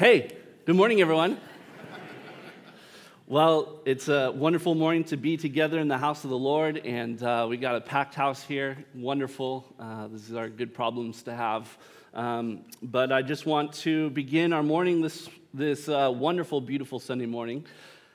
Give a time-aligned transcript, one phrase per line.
[0.00, 0.34] Hey,
[0.64, 1.38] good morning, everyone.
[3.26, 7.22] Well, it's a wonderful morning to be together in the house of the Lord, and
[7.22, 8.82] uh, we got a packed house here.
[8.94, 9.66] Wonderful.
[9.78, 11.76] Uh, these are good problems to have.
[12.14, 17.26] Um, but I just want to begin our morning this, this uh, wonderful, beautiful Sunday
[17.26, 17.66] morning.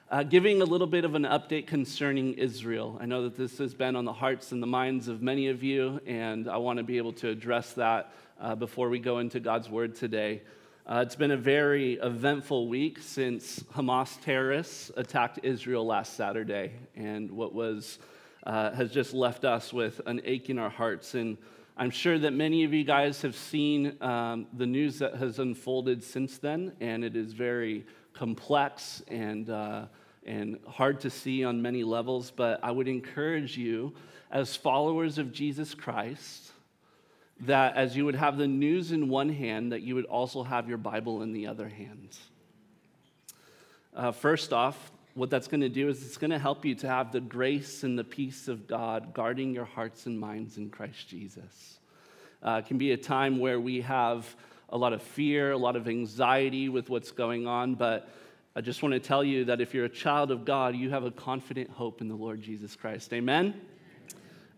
[0.09, 2.97] Uh, giving a little bit of an update concerning Israel.
[2.99, 5.61] I know that this has been on the hearts and the minds of many of
[5.61, 8.11] you, and I want to be able to address that
[8.41, 10.41] uh, before we go into God's Word today.
[10.87, 17.31] Uh, it's been a very eventful week since Hamas terrorists attacked Israel last Saturday, and
[17.31, 17.97] what was
[18.43, 21.15] uh, has just left us with an ache in our hearts.
[21.15, 21.39] And
[21.75, 26.03] I'm sure that many of you guys have seen um, the news that has unfolded
[26.03, 29.87] since then, and it is very complex and uh,
[30.23, 32.29] and hard to see on many levels.
[32.29, 33.95] But I would encourage you,
[34.29, 36.44] as followers of Jesus Christ
[37.41, 40.69] that as you would have the news in one hand, that you would also have
[40.69, 42.17] your Bible in the other hand.
[43.95, 46.87] Uh, first off, what that's going to do is it's going to help you to
[46.87, 51.07] have the grace and the peace of God guarding your hearts and minds in Christ
[51.07, 51.79] Jesus.
[52.43, 54.35] Uh, it can be a time where we have
[54.69, 58.09] a lot of fear, a lot of anxiety with what's going on, but
[58.57, 61.03] I just want to tell you that if you're a child of God, you have
[61.03, 63.13] a confident hope in the Lord Jesus Christ.
[63.13, 63.53] Amen?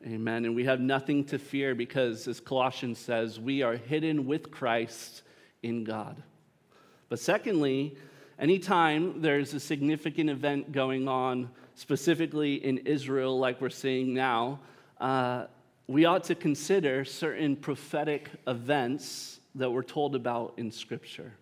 [0.05, 0.45] Amen.
[0.45, 5.23] And we have nothing to fear because, as Colossians says, we are hidden with Christ
[5.63, 6.21] in God.
[7.09, 7.97] But secondly,
[8.37, 14.59] anytime there's a significant event going on, specifically in Israel, like we're seeing now,
[15.01, 15.45] uh,
[15.87, 21.33] we ought to consider certain prophetic events that we're told about in Scripture.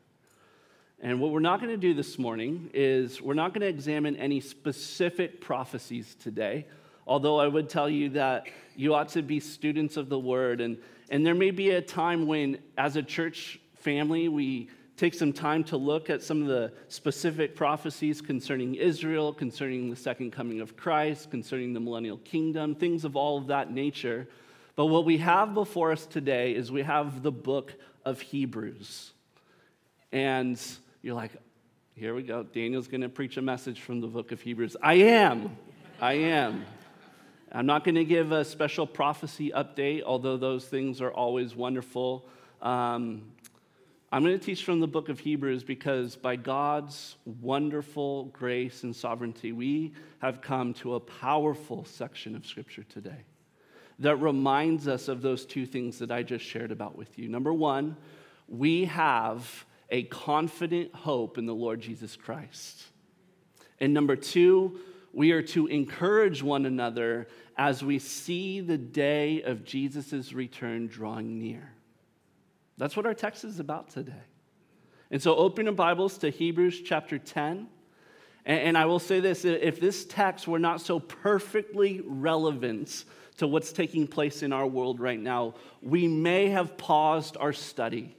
[1.01, 4.15] And what we're not going to do this morning is we're not going to examine
[4.15, 6.65] any specific prophecies today
[7.07, 10.61] Although I would tell you that you ought to be students of the word.
[10.61, 10.77] And,
[11.09, 15.63] and there may be a time when, as a church family, we take some time
[15.65, 20.77] to look at some of the specific prophecies concerning Israel, concerning the second coming of
[20.77, 24.27] Christ, concerning the millennial kingdom, things of all of that nature.
[24.75, 27.73] But what we have before us today is we have the book
[28.03, 29.11] of Hebrews.
[30.11, 30.61] And
[31.01, 31.31] you're like,
[31.95, 32.43] here we go.
[32.43, 34.75] Daniel's going to preach a message from the book of Hebrews.
[34.81, 35.55] I am.
[36.01, 36.65] I am.
[37.55, 42.27] I'm not going to give a special prophecy update, although those things are always wonderful.
[42.61, 43.31] Um,
[44.11, 48.93] I'm going to teach from the book of Hebrews because by God's wonderful grace and
[48.93, 53.23] sovereignty, we have come to a powerful section of Scripture today
[53.99, 57.29] that reminds us of those two things that I just shared about with you.
[57.29, 57.95] Number one,
[58.49, 62.83] we have a confident hope in the Lord Jesus Christ.
[63.79, 64.77] And number two,
[65.15, 67.27] we are to encourage one another
[67.57, 71.71] as we see the day of Jesus' return drawing near.
[72.77, 74.11] That's what our text is about today.
[75.09, 77.67] And so open your Bibles to Hebrews chapter 10.
[78.47, 83.05] And, I will say this if this text were not so perfectly relevant
[83.37, 88.15] to what's taking place in our world right now, we may have paused our study.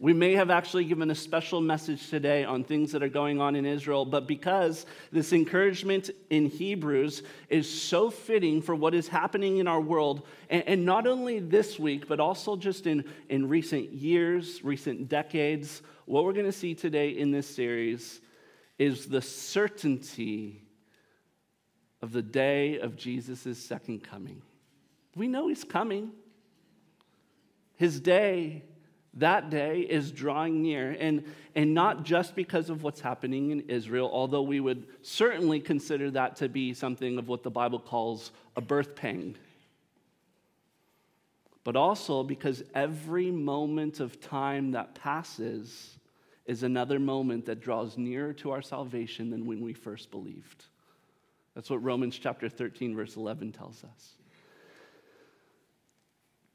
[0.00, 3.56] We may have actually given a special message today on things that are going on
[3.56, 9.56] in Israel, but because this encouragement in Hebrews is so fitting for what is happening
[9.56, 14.62] in our world, and, not only this week, but also just in, in recent years,
[14.62, 18.20] recent decades, what we're going to see today in this series
[18.78, 20.62] is the certainty
[22.02, 24.42] of the day of Jesus' second coming.
[25.16, 26.12] We know he's coming.
[27.74, 28.62] His day
[29.18, 31.24] that day is drawing near, and,
[31.54, 36.36] and not just because of what's happening in Israel, although we would certainly consider that
[36.36, 39.34] to be something of what the Bible calls a birth pang,
[41.64, 45.98] but also because every moment of time that passes
[46.46, 50.64] is another moment that draws nearer to our salvation than when we first believed.
[51.54, 54.17] That's what Romans chapter 13, verse 11 tells us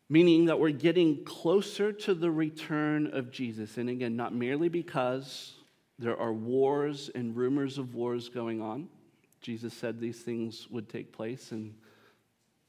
[0.09, 3.77] meaning that we're getting closer to the return of Jesus.
[3.77, 5.53] And again, not merely because
[5.99, 8.89] there are wars and rumors of wars going on.
[9.41, 11.73] Jesus said these things would take place, and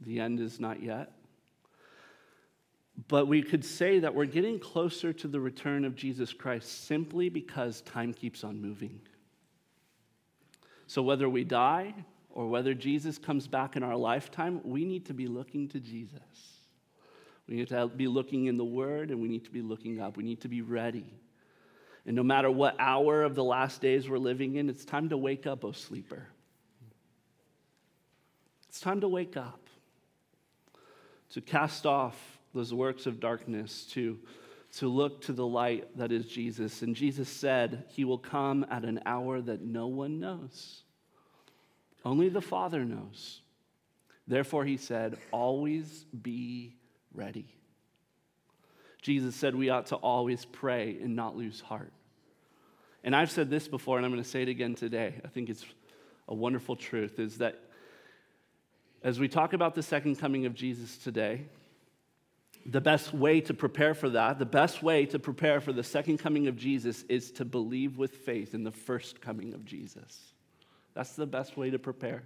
[0.01, 1.13] the end is not yet.
[3.09, 7.29] But we could say that we're getting closer to the return of Jesus Christ simply
[7.29, 9.01] because time keeps on moving.
[10.87, 11.95] So, whether we die
[12.31, 16.54] or whether Jesus comes back in our lifetime, we need to be looking to Jesus.
[17.49, 20.17] We need to be looking in the Word and we need to be looking up.
[20.17, 21.05] We need to be ready.
[22.07, 25.17] And no matter what hour of the last days we're living in, it's time to
[25.17, 26.29] wake up, O oh sleeper.
[28.69, 29.61] It's time to wake up,
[31.31, 32.17] to cast off
[32.53, 34.19] those works of darkness, to,
[34.79, 36.83] to look to the light that is Jesus.
[36.83, 40.83] And Jesus said, He will come at an hour that no one knows.
[42.05, 43.41] Only the Father knows.
[44.27, 46.77] Therefore, he said, Always be
[47.15, 47.47] ready.
[49.03, 51.93] Jesus said we ought to always pray and not lose heart.
[53.03, 55.21] And I've said this before, and I'm going to say it again today.
[55.25, 55.65] I think it's
[56.27, 57.61] a wonderful truth is that
[59.03, 61.45] as we talk about the second coming of Jesus today,
[62.65, 66.17] the best way to prepare for that, the best way to prepare for the second
[66.17, 70.33] coming of Jesus is to believe with faith in the first coming of Jesus.
[70.95, 72.23] That's the best way to prepare.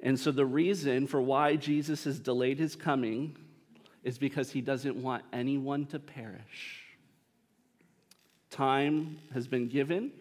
[0.00, 3.36] And so, the reason for why Jesus has delayed his coming
[4.02, 6.84] is because he doesn't want anyone to perish.
[8.50, 10.12] Time has been given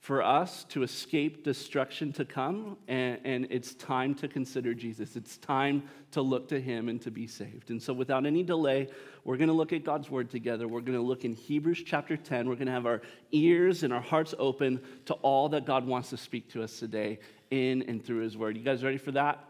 [0.00, 5.16] for us to escape destruction to come, and, and, it's time to consider Jesus.
[5.16, 7.70] It's time to look to him and to be saved.
[7.70, 8.88] And so, without any delay,
[9.24, 10.68] we're going to look at God's word together.
[10.68, 12.48] We're going to look in Hebrews chapter 10.
[12.48, 13.02] We're going to have our
[13.32, 17.18] ears and our hearts open to all that God wants to speak to us today
[17.50, 18.56] in and through his word.
[18.56, 19.44] You guys ready for that?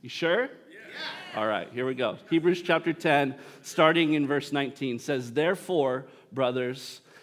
[0.00, 0.42] You sure?
[0.42, 1.38] Yeah.
[1.40, 2.18] All right, here we go.
[2.28, 7.02] Hebrews chapter 10, starting in verse 19, says, Therefore, brothers,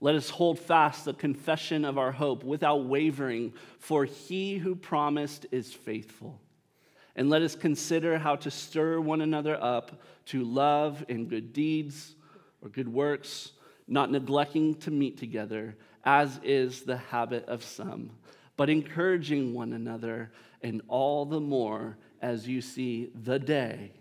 [0.00, 5.46] Let us hold fast the confession of our hope without wavering, for he who promised
[5.50, 6.40] is faithful.
[7.14, 12.14] And let us consider how to stir one another up to love and good deeds
[12.60, 13.52] or good works,
[13.88, 18.10] not neglecting to meet together, as is the habit of some,
[18.56, 20.30] but encouraging one another,
[20.62, 23.92] and all the more as you see the day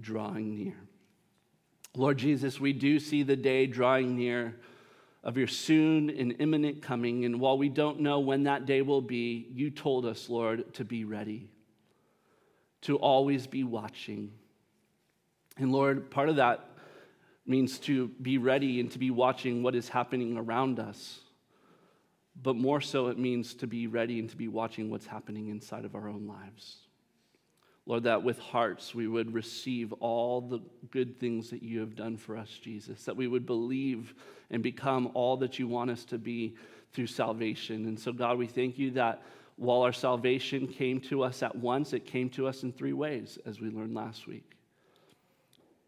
[0.00, 0.76] drawing near.
[1.94, 4.56] Lord Jesus, we do see the day drawing near
[5.24, 7.24] of your soon and imminent coming.
[7.24, 10.84] And while we don't know when that day will be, you told us, Lord, to
[10.84, 11.50] be ready,
[12.82, 14.32] to always be watching.
[15.56, 16.68] And Lord, part of that
[17.46, 21.20] means to be ready and to be watching what is happening around us.
[22.40, 25.84] But more so, it means to be ready and to be watching what's happening inside
[25.84, 26.81] of our own lives.
[27.84, 32.16] Lord, that with hearts we would receive all the good things that you have done
[32.16, 34.14] for us, Jesus, that we would believe
[34.50, 36.54] and become all that you want us to be
[36.92, 37.86] through salvation.
[37.86, 39.22] And so, God, we thank you that
[39.56, 43.38] while our salvation came to us at once, it came to us in three ways,
[43.46, 44.56] as we learned last week.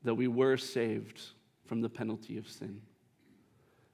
[0.02, 1.20] That we were saved
[1.64, 2.82] from the penalty of sin,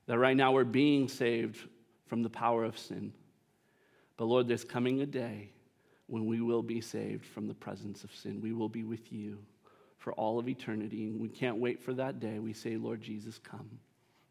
[0.06, 1.69] that right now we're being saved
[2.06, 3.12] from the power of sin.
[4.17, 5.50] But Lord, there's coming a day
[6.11, 8.41] when we will be saved from the presence of sin.
[8.41, 9.39] We will be with you
[9.99, 11.07] for all of eternity.
[11.07, 12.41] And we can't wait for that day.
[12.41, 13.79] We say, Lord Jesus, come.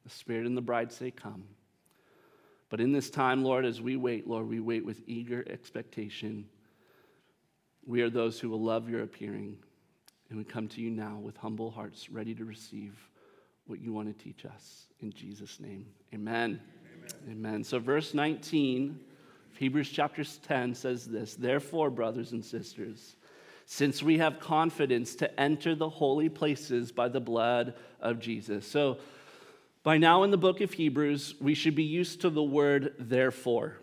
[0.03, 1.45] The Spirit and the bride say, Come.
[2.69, 6.45] But in this time, Lord, as we wait, Lord, we wait with eager expectation.
[7.85, 9.57] We are those who will love your appearing.
[10.29, 12.95] And we come to you now with humble hearts, ready to receive
[13.65, 14.85] what you want to teach us.
[14.99, 16.61] In Jesus' name, amen.
[17.25, 17.37] Amen.
[17.37, 17.63] amen.
[17.63, 18.99] So, verse 19
[19.59, 23.17] Hebrews chapter 10 says this Therefore, brothers and sisters,
[23.65, 28.65] since we have confidence to enter the holy places by the blood of Jesus.
[28.65, 28.99] So,
[29.83, 33.75] by now in the book of Hebrews, we should be used to the word therefore,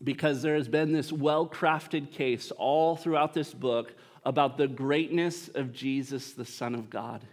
[0.00, 3.92] because there has been this well crafted case all throughout this book
[4.24, 7.24] about the greatness of Jesus, the Son of God.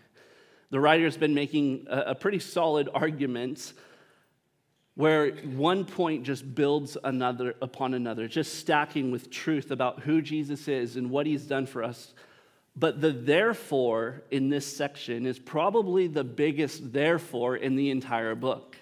[0.71, 3.73] The writer has been making a, pretty solid argument
[4.99, 10.67] where one point just builds another upon another, just stacking with truth about who Jesus
[10.67, 12.13] is and what he's done for us.
[12.75, 18.75] But the therefore in this section is probably the biggest therefore in the entire book.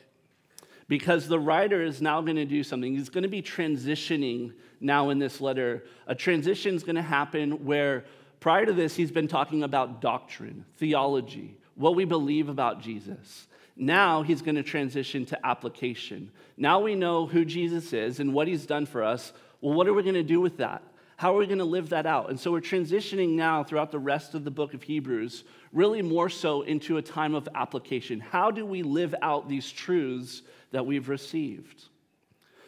[0.88, 2.96] Because the writer is now going to do something.
[2.96, 5.84] He's going to be transitioning now in this letter.
[6.08, 8.06] A transition is going to happen where
[8.40, 13.47] prior to this, he's been talking about doctrine, theology, what we believe about Jesus.
[13.78, 16.32] Now he's going to transition to application.
[16.58, 19.32] Now we know who Jesus is and what he's done for us.
[19.62, 20.84] Well, what are we going to do with that?
[21.18, 22.30] How are we going to live that out?
[22.30, 25.44] And so we're transitioning now throughout the rest of the book of Hebrews,
[25.74, 28.20] really more so into a time of application.
[28.20, 31.86] How do we live out these truths that we've received?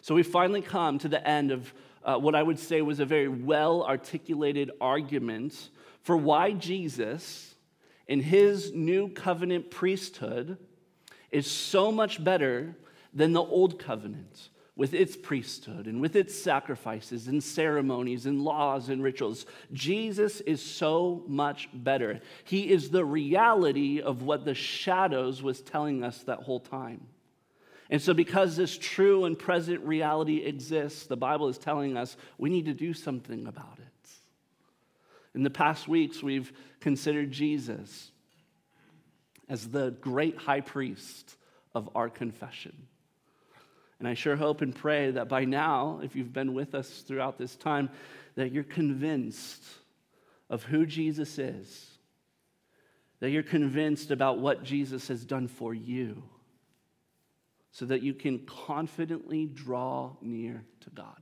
[0.02, 1.72] So we finally come to the end of
[2.04, 5.70] uh, what I would say was a very well articulated argument
[6.02, 7.54] for why Jesus,
[8.08, 10.58] in his new covenant priesthood,
[11.32, 12.76] is so much better
[13.14, 18.88] than the old covenant with its priesthood and with its sacrifices and ceremonies and laws
[18.88, 19.46] and rituals.
[19.74, 22.22] Jesus is so much better.
[22.46, 27.02] He is the reality of what the shadows was telling us that whole time.
[27.90, 32.50] And so, because this true and present reality exists, the Bible is telling us we
[32.50, 34.10] need to do something about it.
[35.36, 38.12] In the past weeks, we've considered Jesus
[39.50, 41.36] as the great high priest
[41.74, 42.74] of our confession.
[44.00, 47.38] And I sure hope and pray that by now, if you've been with us throughout
[47.38, 47.90] this time,
[48.36, 49.64] that you're convinced
[50.50, 51.88] of who Jesus is,
[53.20, 56.24] that you're convinced about what Jesus has done for you,
[57.72, 61.22] so that you can confidently draw near to God.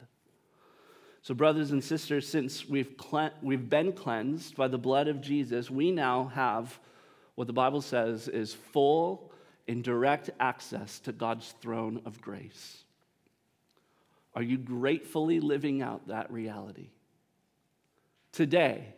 [1.24, 5.70] So, brothers and sisters, since we've, cle- we've been cleansed by the blood of Jesus,
[5.70, 6.80] we now have
[7.38, 9.32] what the Bible says is full
[9.68, 12.84] in direct access to God's throne of grace.
[14.34, 16.90] Are you gratefully living out that reality?
[18.32, 18.96] Today,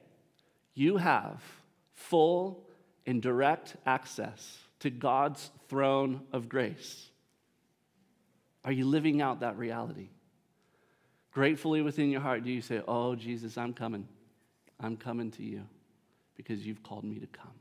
[0.74, 1.44] you have
[1.96, 2.64] full
[3.06, 7.10] and direct access to God's throne of grace.
[8.64, 10.12] Are you living out that reality?
[11.34, 14.08] Gratefully within your heart, do you say, Oh, Jesus, I'm coming.
[14.80, 15.64] I'm coming to you
[16.38, 17.59] because you've called me to come?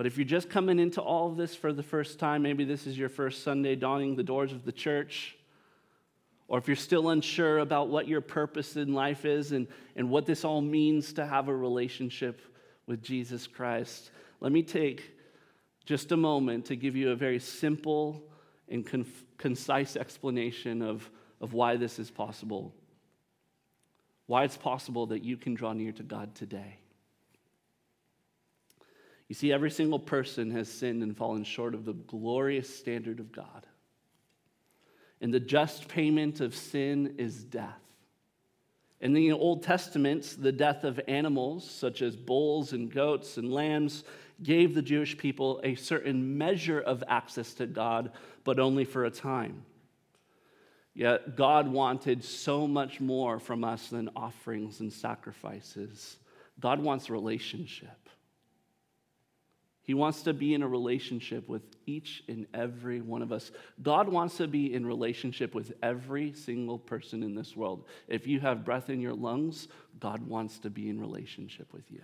[0.00, 2.86] But if you're just coming into all of this for the first time, maybe this
[2.86, 5.36] is your first Sunday dawning the doors of the church,
[6.48, 9.66] or if you're still unsure about what your purpose in life is and,
[9.96, 12.40] and what this all means to have a relationship
[12.86, 15.02] with Jesus Christ, let me take
[15.84, 18.22] just a moment to give you a very simple
[18.70, 21.10] and conf- concise explanation of,
[21.42, 22.72] of why this is possible.
[24.28, 26.78] Why it's possible that you can draw near to God today.
[29.30, 33.30] You see, every single person has sinned and fallen short of the glorious standard of
[33.30, 33.64] God.
[35.20, 37.78] And the just payment of sin is death.
[39.00, 44.02] In the Old Testament, the death of animals, such as bulls and goats and lambs,
[44.42, 48.10] gave the Jewish people a certain measure of access to God,
[48.42, 49.62] but only for a time.
[50.92, 56.16] Yet God wanted so much more from us than offerings and sacrifices.
[56.58, 57.99] God wants relationship.
[59.82, 63.50] He wants to be in a relationship with each and every one of us.
[63.82, 67.86] God wants to be in relationship with every single person in this world.
[68.06, 69.68] If you have breath in your lungs,
[69.98, 72.02] God wants to be in relationship with you.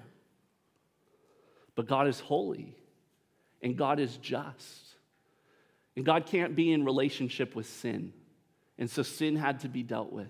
[1.75, 2.75] But God is holy
[3.63, 4.95] and God is just.
[5.95, 8.13] And God can't be in relationship with sin.
[8.79, 10.29] And so sin had to be dealt with.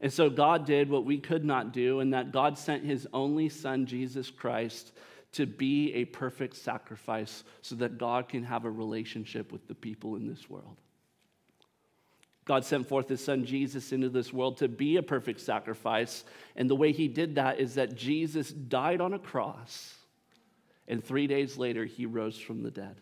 [0.00, 3.48] And so God did what we could not do, and that God sent his only
[3.48, 4.92] son, Jesus Christ,
[5.32, 10.16] to be a perfect sacrifice so that God can have a relationship with the people
[10.16, 10.76] in this world.
[12.44, 16.24] God sent forth his son Jesus into this world to be a perfect sacrifice.
[16.56, 19.94] And the way he did that is that Jesus died on a cross,
[20.88, 22.96] and three days later, he rose from the dead.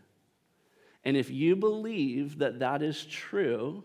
[1.04, 3.84] And if you believe that that is true,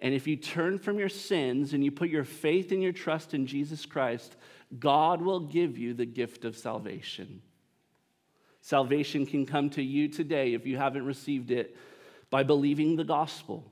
[0.00, 3.34] and if you turn from your sins and you put your faith and your trust
[3.34, 4.36] in Jesus Christ,
[4.78, 7.42] God will give you the gift of salvation.
[8.64, 11.76] Salvation can come to you today if you haven't received it
[12.30, 13.62] by believing the gospel.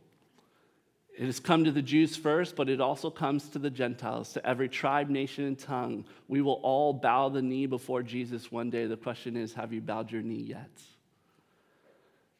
[1.18, 4.46] It has come to the Jews first, but it also comes to the Gentiles, to
[4.46, 6.04] every tribe, nation, and tongue.
[6.28, 8.84] We will all bow the knee before Jesus one day.
[8.84, 10.70] The question is have you bowed your knee yet?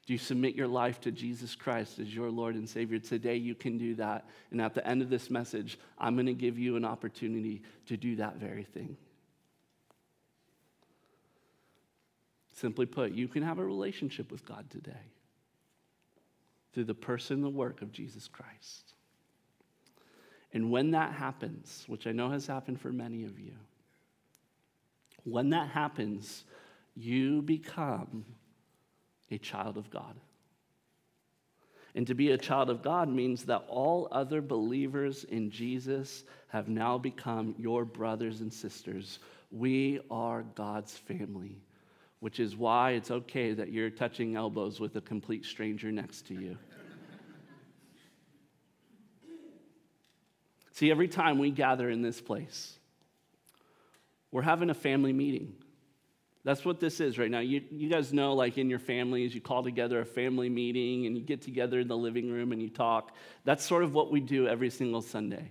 [0.04, 2.98] Do you submit your life to Jesus Christ as your Lord and Savior?
[2.98, 4.28] Today you can do that.
[4.50, 7.96] And at the end of this message, I'm going to give you an opportunity to
[7.96, 8.98] do that very thing.
[12.52, 14.92] Simply put, you can have a relationship with God today
[16.72, 18.94] through the person the work of Jesus Christ.
[20.52, 23.54] And when that happens, which I know has happened for many of you,
[25.24, 26.44] when that happens,
[26.94, 28.24] you become
[29.30, 30.16] a child of God.
[31.94, 36.68] And to be a child of God means that all other believers in Jesus have
[36.68, 39.18] now become your brothers and sisters.
[39.50, 41.62] We are God's family
[42.22, 46.34] which is why it's okay that you're touching elbows with a complete stranger next to
[46.34, 46.56] you.
[50.70, 52.78] See, every time we gather in this place,
[54.30, 55.54] we're having a family meeting.
[56.44, 57.40] That's what this is right now.
[57.40, 61.18] You, you guys know, like in your families, you call together a family meeting and
[61.18, 63.16] you get together in the living room and you talk.
[63.44, 65.50] That's sort of what we do every single Sunday.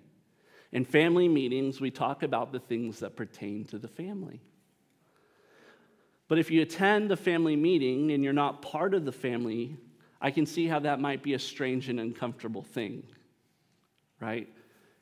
[0.71, 4.39] In family meetings, we talk about the things that pertain to the family.
[6.31, 9.75] But if you attend a family meeting and you're not part of the family,
[10.21, 13.03] I can see how that might be a strange and uncomfortable thing,
[14.21, 14.47] right?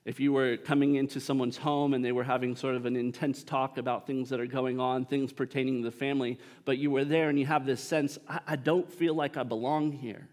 [0.06, 3.44] If you were coming into someone's home and they were having sort of an intense
[3.44, 7.06] talk about things that are going on, things pertaining to the family, but you were
[7.06, 10.28] there and you have this sense, I, I don't feel like I belong here.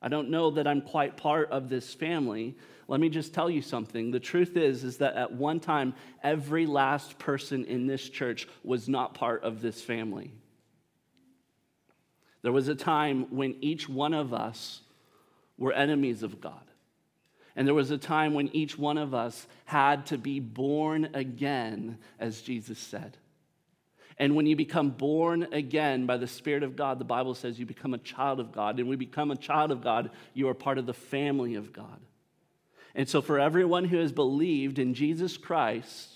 [0.00, 2.54] I don't know that I'm quite part of this family.
[2.88, 4.10] Let me just tell you something.
[4.10, 8.88] The truth is is that at one time every last person in this church was
[8.88, 10.32] not part of this family.
[12.42, 14.82] There was a time when each one of us
[15.58, 16.60] were enemies of God.
[17.56, 21.98] And there was a time when each one of us had to be born again,
[22.20, 23.16] as Jesus said.
[24.18, 27.66] And when you become born again by the Spirit of God, the Bible says you
[27.66, 28.78] become a child of God.
[28.78, 32.00] And we become a child of God, you are part of the family of God.
[32.96, 36.08] And so, for everyone who has believed in Jesus Christ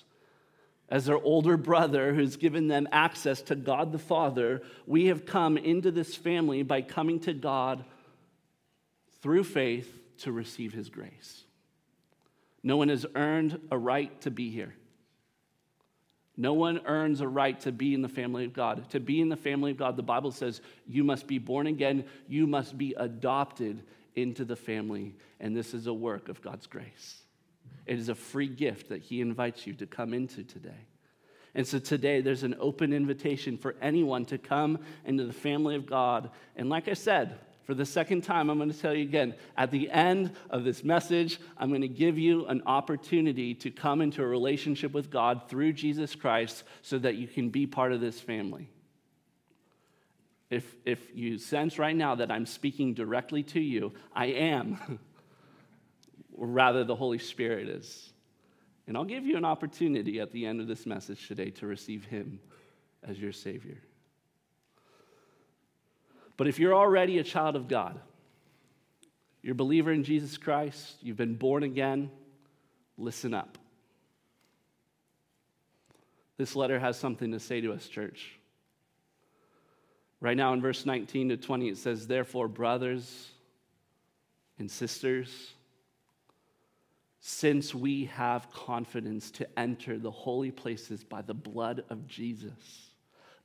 [0.88, 5.58] as their older brother who's given them access to God the Father, we have come
[5.58, 7.84] into this family by coming to God
[9.20, 11.44] through faith to receive his grace.
[12.62, 14.74] No one has earned a right to be here.
[16.34, 18.88] No one earns a right to be in the family of God.
[18.90, 22.06] To be in the family of God, the Bible says you must be born again,
[22.26, 23.82] you must be adopted
[24.16, 27.22] into the family, and this is a work of God's grace.
[27.86, 30.86] It is a free gift that He invites you to come into today.
[31.54, 35.86] And so today, there's an open invitation for anyone to come into the family of
[35.86, 36.30] God.
[36.56, 39.70] And like I said, for the second time, I'm going to tell you again at
[39.70, 44.22] the end of this message, I'm going to give you an opportunity to come into
[44.22, 48.20] a relationship with God through Jesus Christ so that you can be part of this
[48.20, 48.68] family.
[50.50, 54.98] If, if you sense right now that I'm speaking directly to you, I am,
[56.32, 58.12] or rather, the Holy Spirit is.
[58.88, 62.04] And I'll give you an opportunity at the end of this message today to receive
[62.04, 62.40] Him
[63.04, 63.78] as your Savior.
[66.36, 68.00] But if you're already a child of God,
[69.42, 72.10] you're a believer in Jesus Christ, you've been born again,
[72.98, 73.56] listen up.
[76.38, 78.39] This letter has something to say to us, church.
[80.20, 83.30] Right now, in verse 19 to 20, it says, Therefore, brothers
[84.58, 85.52] and sisters,
[87.20, 92.90] since we have confidence to enter the holy places by the blood of Jesus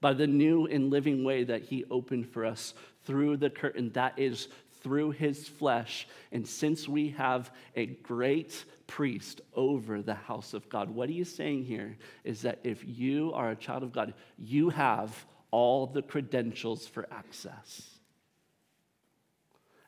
[0.05, 4.13] by the new and living way that he opened for us through the curtain, that
[4.17, 4.49] is,
[4.83, 6.07] through his flesh.
[6.31, 11.33] And since we have a great priest over the house of God, what he is
[11.33, 15.25] saying here is that if you are a child of God, you have
[15.56, 17.89] all the credentials for access.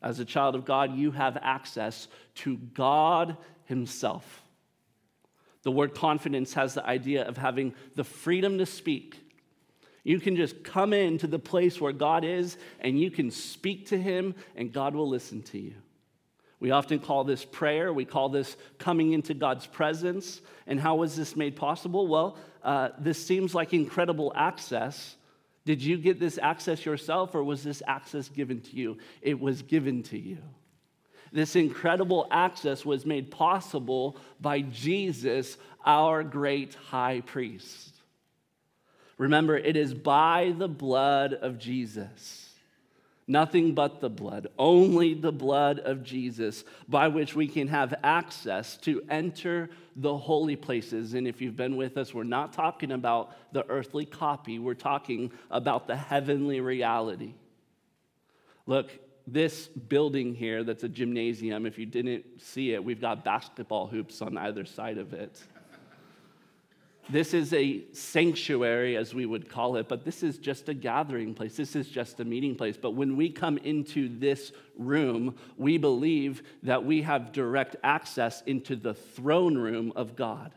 [0.02, 4.44] As a child of God, you have access to God Himself.
[5.64, 9.18] The word confidence has the idea of having the freedom to speak
[10.08, 13.98] you can just come into the place where God is and you can speak to
[13.98, 15.74] Him and God will listen to you.
[16.62, 17.92] We often call this prayer.
[17.92, 20.40] We call this coming into God's presence.
[20.66, 22.08] And how was this made possible?
[22.08, 25.18] Well, uh, this seems like incredible access.
[25.68, 29.00] Did you get this access yourself or was this access given to you?
[29.22, 30.38] It was given to you.
[31.34, 37.96] This incredible access was made possible by Jesus, our great high priest.
[39.18, 42.47] Remember, it is by the blood of Jesus.
[43.30, 48.78] Nothing but the blood, only the blood of Jesus, by which we can have access
[48.78, 51.14] to enter the holy places.
[51.14, 55.32] And if you've been with us, we're not talking about the earthly copy, we're talking
[55.52, 57.34] about the heavenly reality.
[58.66, 58.92] Look,
[59.28, 64.22] this building here that's a gymnasium, if you didn't see it, we've got basketball hoops
[64.22, 65.42] on either side of it.
[67.10, 71.34] This is a sanctuary, as we would call it, but this is just a gathering
[71.34, 71.56] place.
[71.56, 72.76] This is just a meeting place.
[72.76, 78.76] But when we come into this room, we believe that we have direct access into
[78.76, 80.52] the throne room of God.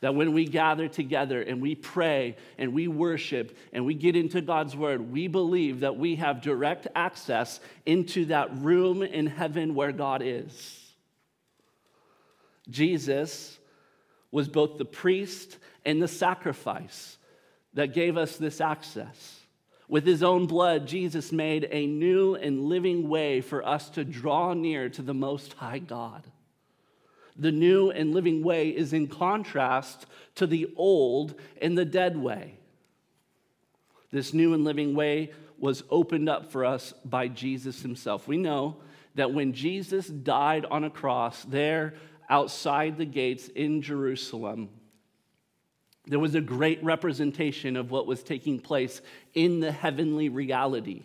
[0.00, 4.40] That when we gather together and we pray and we worship and we get into
[4.40, 9.92] God's word, we believe that we have direct access into that room in heaven where
[9.92, 10.94] God is.
[12.70, 13.57] Jesus
[14.30, 17.16] was both the priest and the sacrifice
[17.74, 19.40] that gave us this access.
[19.88, 24.52] With his own blood, Jesus made a new and living way for us to draw
[24.52, 26.24] near to the Most High God.
[27.36, 32.58] The new and living way is in contrast to the old and the dead way.
[34.10, 38.28] This new and living way was opened up for us by Jesus himself.
[38.28, 38.76] We know
[39.14, 41.94] that when Jesus died on a cross there
[42.28, 44.68] outside the gates in Jerusalem,
[46.06, 49.00] there was a great representation of what was taking place
[49.34, 51.04] in the heavenly reality.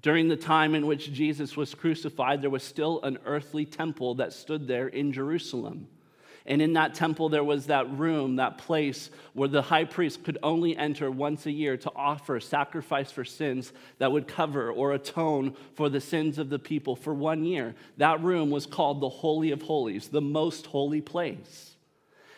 [0.00, 4.32] During the time in which Jesus was crucified, there was still an earthly temple that
[4.32, 5.88] stood there in Jerusalem.
[6.46, 10.36] And in that temple, there was that room, that place where the high priest could
[10.42, 15.56] only enter once a year to offer sacrifice for sins that would cover or atone
[15.74, 17.74] for the sins of the people for one year.
[17.96, 21.76] That room was called the Holy of Holies, the most holy place.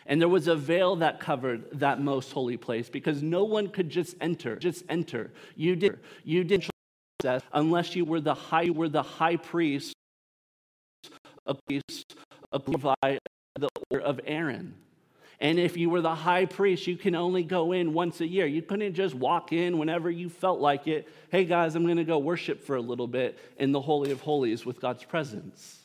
[0.05, 3.89] And there was a veil that covered that most holy place because no one could
[3.89, 5.31] just enter, just enter.
[5.57, 6.69] You did you didn't
[7.51, 9.93] unless you were the high you were the high priest,
[11.45, 12.15] a priest
[12.53, 13.17] of Levi,
[13.57, 14.75] the order of Aaron.
[15.39, 18.47] And if you were the high priest, you can only go in once a year.
[18.47, 21.07] You couldn't just walk in whenever you felt like it.
[21.29, 24.21] Hey guys, I'm going to go worship for a little bit in the Holy of
[24.21, 25.79] Holies with God's presence.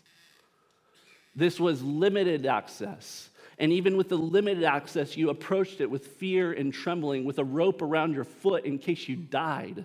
[1.36, 3.28] This was limited access.
[3.58, 7.44] And even with the limited access, you approached it with fear and trembling, with a
[7.44, 9.84] rope around your foot in case you died.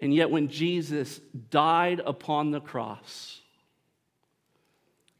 [0.00, 3.41] And yet, when Jesus died upon the cross,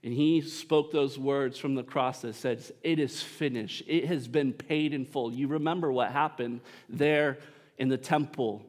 [0.05, 3.85] and he spoke those words from the cross that says, It is finished.
[3.87, 5.33] It has been paid in full.
[5.33, 7.39] You remember what happened there
[7.79, 8.67] in the temple.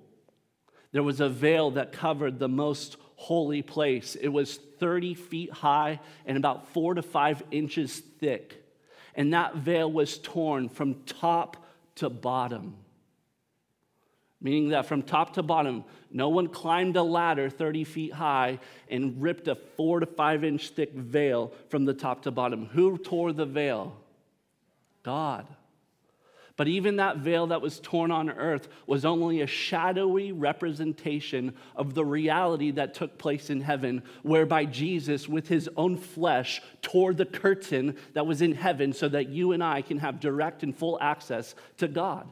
[0.91, 4.15] There was a veil that covered the most holy place.
[4.15, 8.63] It was 30 feet high and about four to five inches thick.
[9.15, 11.65] And that veil was torn from top
[11.95, 12.75] to bottom.
[14.43, 19.21] Meaning that from top to bottom, no one climbed a ladder 30 feet high and
[19.21, 22.65] ripped a four to five inch thick veil from the top to bottom.
[22.67, 23.95] Who tore the veil?
[25.01, 25.47] God.
[26.55, 31.95] But even that veil that was torn on earth was only a shadowy representation of
[31.95, 37.25] the reality that took place in heaven, whereby Jesus, with his own flesh, tore the
[37.25, 40.99] curtain that was in heaven so that you and I can have direct and full
[41.01, 42.27] access to God.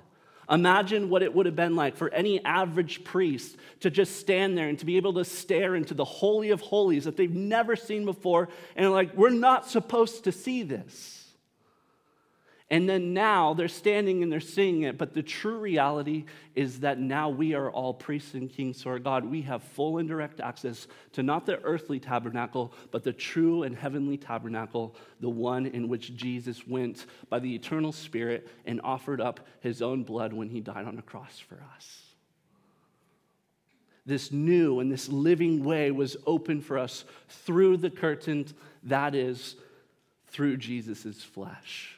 [0.50, 4.68] Imagine what it would have been like for any average priest to just stand there
[4.68, 8.06] and to be able to stare into the Holy of Holies that they've never seen
[8.06, 11.21] before and, like, we're not supposed to see this.
[12.72, 14.98] And then now they're standing and they're seeing it.
[14.98, 16.24] But the true reality
[16.56, 19.26] is that now we are all priests and kings to our God.
[19.26, 23.76] We have full and direct access to not the earthly tabernacle, but the true and
[23.76, 29.42] heavenly tabernacle, the one in which Jesus went by the eternal Spirit and offered up
[29.60, 32.04] his own blood when he died on a cross for us.
[34.06, 38.46] This new and this living way was open for us through the curtain,
[38.84, 39.58] that is,
[40.30, 41.98] through Jesus' flesh.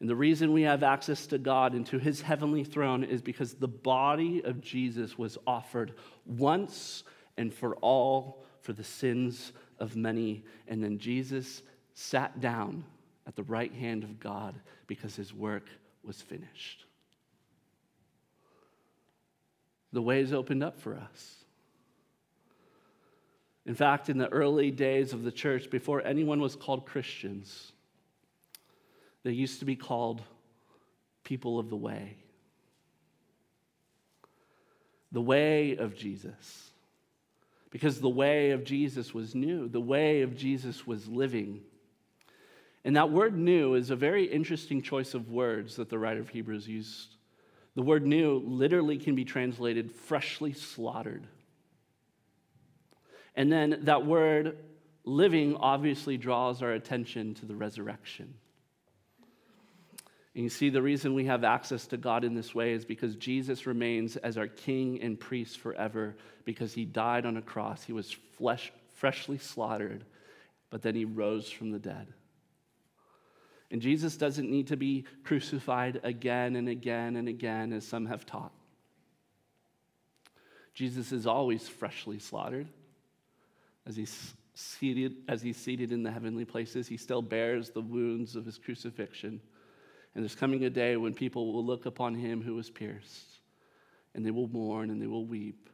[0.00, 3.54] And the reason we have access to God and to his heavenly throne is because
[3.54, 5.94] the body of Jesus was offered
[6.26, 7.04] once
[7.36, 10.44] and for all for the sins of many.
[10.68, 11.62] And then Jesus
[11.94, 12.84] sat down
[13.26, 14.54] at the right hand of God
[14.86, 15.68] because his work
[16.02, 16.84] was finished.
[19.92, 21.36] The way is opened up for us.
[23.66, 27.72] In fact, in the early days of the church, before anyone was called Christians,
[29.24, 30.22] they used to be called
[31.24, 32.16] people of the way.
[35.10, 36.70] The way of Jesus.
[37.70, 41.62] Because the way of Jesus was new, the way of Jesus was living.
[42.84, 46.28] And that word new is a very interesting choice of words that the writer of
[46.28, 47.16] Hebrews used.
[47.74, 51.26] The word new literally can be translated freshly slaughtered.
[53.34, 54.58] And then that word
[55.04, 58.34] living obviously draws our attention to the resurrection.
[60.34, 63.14] And you see, the reason we have access to God in this way is because
[63.14, 67.84] Jesus remains as our king and priest forever because he died on a cross.
[67.84, 70.04] He was flesh, freshly slaughtered,
[70.70, 72.12] but then he rose from the dead.
[73.70, 78.26] And Jesus doesn't need to be crucified again and again and again, as some have
[78.26, 78.52] taught.
[80.74, 82.68] Jesus is always freshly slaughtered.
[83.86, 88.34] As he's seated, as he's seated in the heavenly places, he still bears the wounds
[88.34, 89.40] of his crucifixion.
[90.14, 93.40] And there's coming a day when people will look upon him who was pierced,
[94.14, 95.68] and they will mourn and they will weep,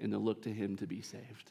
[0.00, 1.50] and they'll look to him to be saved.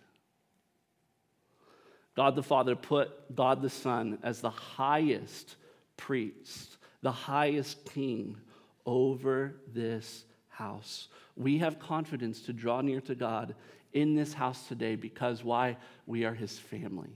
[2.16, 5.56] God the Father put God the Son as the highest
[5.98, 8.38] priest, the highest king
[8.86, 11.10] over this house.
[11.36, 13.56] We have confidence to draw near to God
[13.94, 15.78] in this house today because why?
[16.06, 17.14] We are his family.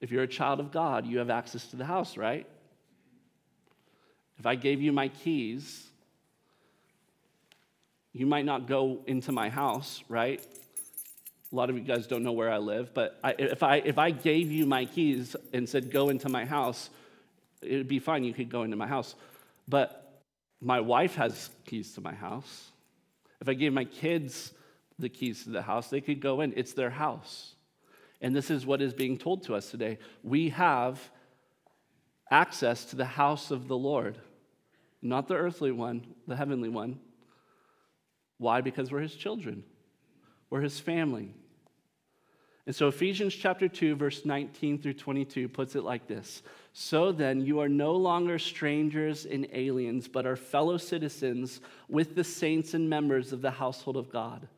[0.00, 2.46] If you're a child of God, you have access to the house, right?
[4.38, 5.86] If I gave you my keys,
[8.12, 10.40] you might not go into my house, right?
[11.52, 13.98] A lot of you guys don't know where I live, but I, if, I, if
[13.98, 16.90] I gave you my keys and said, go into my house,
[17.62, 18.24] it would be fine.
[18.24, 19.14] You could go into my house.
[19.68, 20.20] But
[20.60, 22.70] my wife has keys to my house.
[23.40, 24.52] If I gave my kids
[24.98, 26.52] the keys to the house, they could go in.
[26.56, 27.54] It's their house.
[28.20, 29.98] And this is what is being told to us today.
[30.22, 30.98] We have
[32.30, 34.18] access to the house of the Lord,
[35.02, 36.98] not the earthly one, the heavenly one.
[38.38, 38.60] Why?
[38.60, 39.64] Because we're his children,
[40.50, 41.34] we're his family.
[42.66, 46.42] And so Ephesians chapter 2 verse 19 through 22 puts it like this.
[46.72, 52.24] So then you are no longer strangers and aliens, but are fellow citizens with the
[52.24, 54.48] saints and members of the household of God,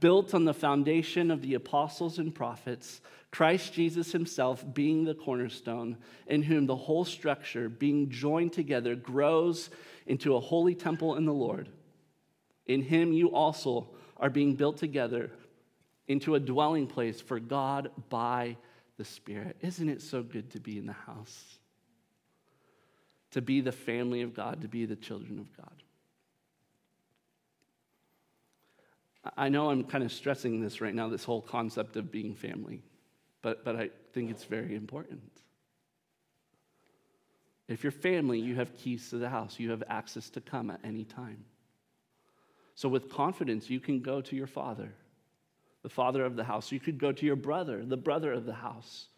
[0.00, 5.96] built on the foundation of the apostles and prophets, Christ Jesus himself being the cornerstone,
[6.26, 9.70] in whom the whole structure being joined together grows
[10.06, 11.68] into a holy temple in the Lord.
[12.66, 15.30] In him you also are being built together
[16.06, 18.56] into a dwelling place for God by
[18.96, 19.56] the Spirit.
[19.60, 21.58] Isn't it so good to be in the house?
[23.32, 25.82] To be the family of God, to be the children of God.
[29.36, 32.82] I know I'm kind of stressing this right now, this whole concept of being family,
[33.42, 35.20] but, but I think it's very important.
[37.66, 40.80] If you're family, you have keys to the house, you have access to come at
[40.84, 41.44] any time.
[42.74, 44.92] So, with confidence, you can go to your father
[45.82, 46.72] the father of the house.
[46.72, 49.08] You could go to your brother, the brother of the house,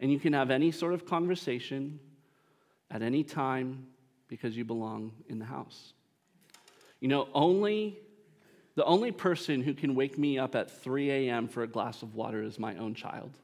[0.00, 1.98] and you can have any sort of conversation
[2.90, 3.86] at any time
[4.28, 5.94] because you belong in the house.
[7.00, 7.98] You know, only
[8.78, 11.48] the only person who can wake me up at 3 a.m.
[11.48, 13.36] for a glass of water is my own child.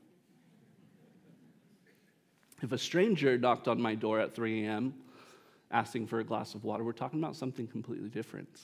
[2.63, 4.95] If a stranger knocked on my door at 3 a.m.
[5.73, 8.61] asking for a glass of water, we're talking about something completely different.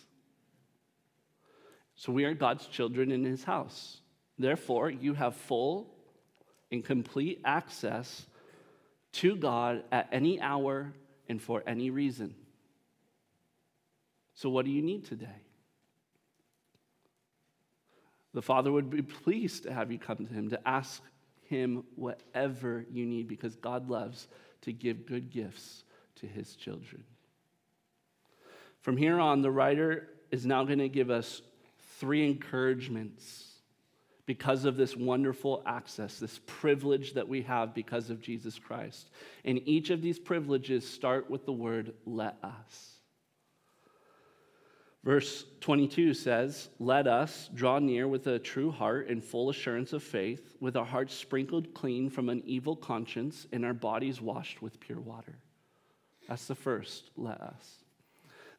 [1.97, 4.01] So we are God's children in his house.
[4.39, 5.93] Therefore, you have full
[6.71, 8.27] and complete access
[9.15, 10.93] to God at any hour
[11.29, 12.37] and for any reason.
[14.35, 15.50] So, what do you need today?
[18.33, 21.03] The Father would be pleased to have you come to Him, to ask
[21.43, 24.29] Him whatever you need, because God loves
[24.63, 25.85] to give good gifts
[26.17, 27.05] to His children.
[28.81, 31.43] From here on, the writer is now going to give us
[31.99, 33.47] three encouragements
[34.27, 39.11] because of this wonderful access, this privilege that we have because of Jesus Christ.
[39.45, 43.00] And each of these privileges start with the word let us.
[45.03, 50.03] Verse 22 says, Let us draw near with a true heart and full assurance of
[50.03, 54.79] faith, with our hearts sprinkled clean from an evil conscience and our bodies washed with
[54.79, 55.39] pure water.
[56.29, 57.81] That's the first, let us.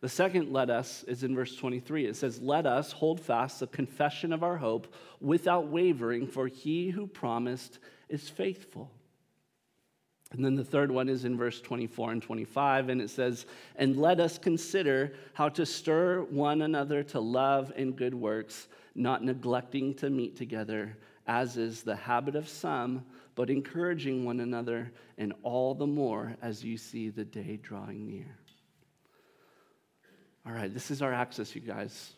[0.02, 2.08] The second let us is in verse 23.
[2.08, 6.90] It says, Let us hold fast the confession of our hope without wavering, for he
[6.90, 7.78] who promised
[8.10, 8.92] is faithful.
[10.32, 13.98] And then the third one is in verse 24 and 25, and it says, And
[13.98, 19.94] let us consider how to stir one another to love and good works, not neglecting
[19.96, 25.76] to meet together, as is the habit of some, but encouraging one another, and all
[25.76, 28.38] the more as you see the day drawing near.
[30.46, 32.13] All right, this is our access, you guys.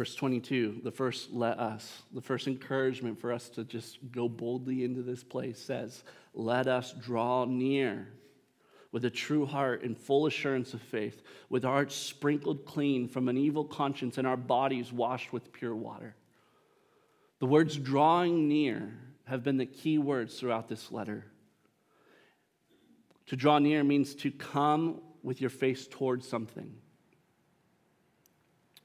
[0.00, 4.82] Verse 22, the first let us, the first encouragement for us to just go boldly
[4.82, 8.08] into this place says, Let us draw near
[8.92, 13.28] with a true heart and full assurance of faith, with our hearts sprinkled clean from
[13.28, 16.14] an evil conscience and our bodies washed with pure water.
[17.40, 21.26] The words drawing near have been the key words throughout this letter.
[23.26, 26.72] To draw near means to come with your face towards something.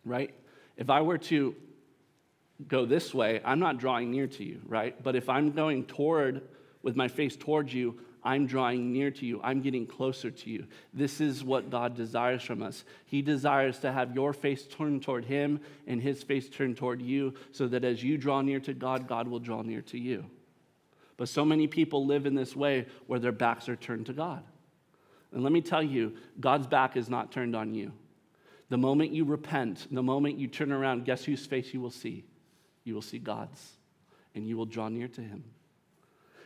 [0.04, 0.36] Right?
[0.78, 1.56] If I were to
[2.68, 5.02] go this way, I'm not drawing near to you, right?
[5.02, 6.42] But if I'm going toward,
[6.84, 9.40] with my face towards you, I'm drawing near to you.
[9.44, 10.66] I'm getting closer to you.
[10.94, 12.84] This is what God desires from us.
[13.06, 17.36] He desires to have your face turned toward Him and His face turned toward you,
[17.52, 20.26] so that as you draw near to God, God will draw near to you.
[21.18, 24.44] But so many people live in this way where their backs are turned to God.
[25.32, 27.92] And let me tell you, God's back is not turned on you.
[28.70, 32.26] The moment you repent, the moment you turn around, guess whose face you will see?
[32.84, 33.78] You will see God's,
[34.34, 35.44] and you will draw near to Him.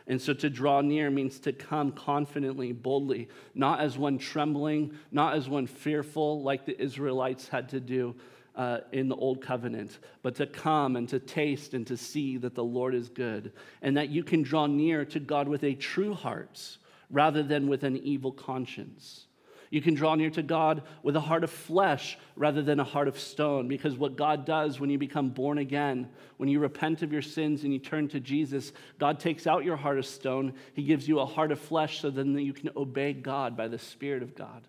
[0.06, 5.34] And so to draw near means to come confidently, boldly, not as one trembling, not
[5.34, 8.16] as one fearful, like the Israelites had to do
[8.56, 12.54] uh, in the Old Covenant, but to come and to taste and to see that
[12.54, 13.52] the Lord is good,
[13.82, 16.78] and that you can draw near to God with a true heart
[17.10, 19.26] rather than with an evil conscience.
[19.70, 23.06] You can draw near to God with a heart of flesh rather than a heart
[23.06, 27.12] of stone, because what God does when you become born again, when you repent of
[27.12, 30.54] your sins and you turn to Jesus, God takes out your heart of stone.
[30.74, 33.78] He gives you a heart of flesh so then you can obey God by the
[33.78, 34.66] Spirit of God.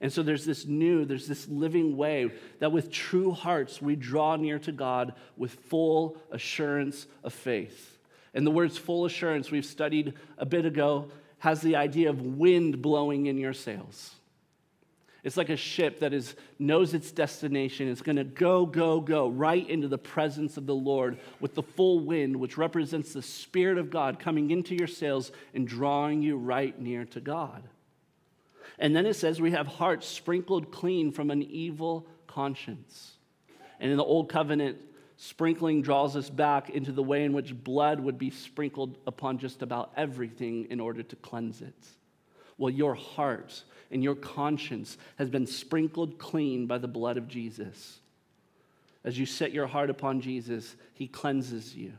[0.00, 4.36] And so there's this new, there's this living way that with true hearts we draw
[4.36, 7.98] near to God with full assurance of faith.
[8.32, 11.10] And the words full assurance we've studied a bit ago
[11.44, 14.14] has the idea of wind blowing in your sails.
[15.22, 17.86] It's like a ship that is, knows its destination.
[17.86, 21.62] It's going to go, go, go right into the presence of the Lord with the
[21.62, 26.38] full wind, which represents the Spirit of God coming into your sails and drawing you
[26.38, 27.62] right near to God.
[28.78, 33.12] And then it says we have hearts sprinkled clean from an evil conscience.
[33.80, 34.78] And in the Old Covenant,
[35.16, 39.62] Sprinkling draws us back into the way in which blood would be sprinkled upon just
[39.62, 41.86] about everything in order to cleanse it.
[42.58, 47.98] Well, your heart and your conscience has been sprinkled clean by the blood of Jesus.
[49.04, 51.92] As you set your heart upon Jesus, he cleanses you.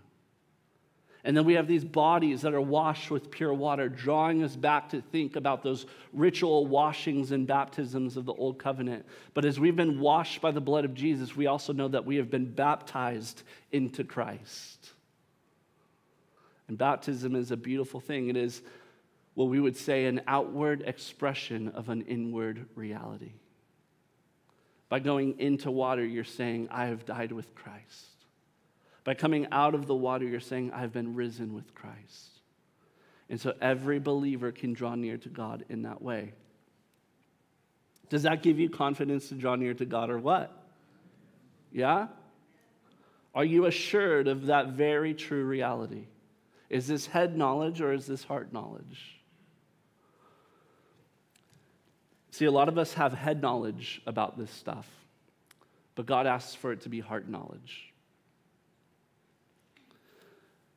[1.25, 4.89] And then we have these bodies that are washed with pure water, drawing us back
[4.89, 9.07] to think about those ritual washings and baptisms of the Old Covenant.
[9.33, 12.17] But as we've been washed by the blood of Jesus, we also know that we
[12.17, 14.91] have been baptized into Christ.
[16.67, 18.29] And baptism is a beautiful thing.
[18.29, 18.61] It is
[19.33, 23.33] what we would say an outward expression of an inward reality.
[24.89, 28.14] By going into water, you're saying, I have died with Christ.
[29.05, 32.41] By coming out of the water, you're saying, I've been risen with Christ.
[33.29, 36.33] And so every believer can draw near to God in that way.
[38.09, 40.51] Does that give you confidence to draw near to God or what?
[41.71, 42.07] Yeah?
[43.33, 46.07] Are you assured of that very true reality?
[46.69, 49.21] Is this head knowledge or is this heart knowledge?
[52.31, 54.89] See, a lot of us have head knowledge about this stuff,
[55.93, 57.93] but God asks for it to be heart knowledge.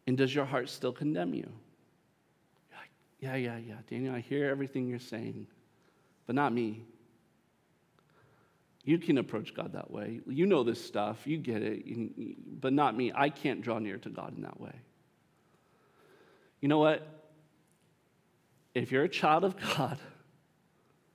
[0.08, 1.46] And does your heart still condemn you?
[2.72, 2.88] Like,
[3.20, 3.74] yeah, yeah, yeah.
[3.90, 5.46] Daniel, I hear everything you're saying,
[6.26, 6.86] but not me.
[8.84, 10.20] You can approach God that way.
[10.26, 11.84] You know this stuff, you get it,
[12.58, 13.12] but not me.
[13.14, 14.72] I can't draw near to God in that way.
[16.62, 17.06] You know what?
[18.74, 19.98] If you're a child of God,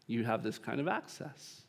[0.05, 1.62] you have this kind of access.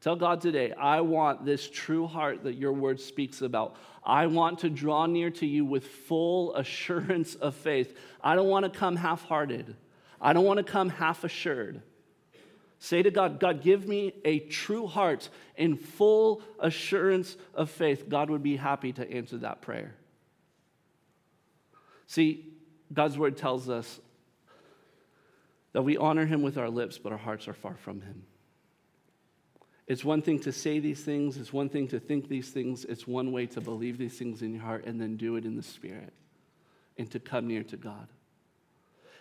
[0.00, 3.76] Tell God today, I want this true heart that your word speaks about.
[4.04, 7.98] I want to draw near to you with full assurance of faith.
[8.22, 9.74] I don't want to come half hearted.
[10.20, 11.82] I don't want to come half assured.
[12.78, 18.08] Say to God, God, give me a true heart in full assurance of faith.
[18.08, 19.96] God would be happy to answer that prayer.
[22.06, 22.46] See,
[22.92, 23.98] God's word tells us
[25.72, 28.22] that we honor him with our lips, but our hearts are far from him.
[29.88, 33.06] It's one thing to say these things, it's one thing to think these things, it's
[33.06, 35.62] one way to believe these things in your heart and then do it in the
[35.62, 36.12] Spirit
[36.98, 38.06] and to come near to God.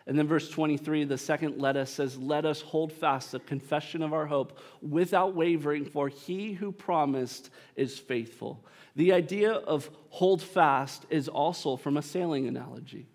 [0.06, 4.02] And then verse 23, the second let us says, Let us hold fast the confession
[4.02, 8.64] of our hope without wavering, for he who promised is faithful.
[8.96, 13.08] The idea of hold fast is also from a sailing analogy.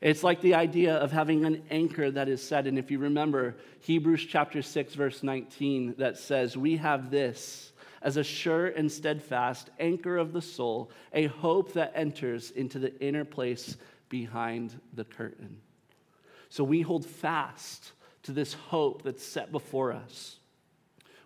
[0.00, 2.66] It's like the idea of having an anchor that is set.
[2.66, 8.16] And if you remember Hebrews chapter 6, verse 19, that says, We have this as
[8.16, 13.26] a sure and steadfast anchor of the soul, a hope that enters into the inner
[13.26, 13.76] place
[14.08, 15.60] behind the curtain.
[16.48, 20.36] So we hold fast to this hope that's set before us.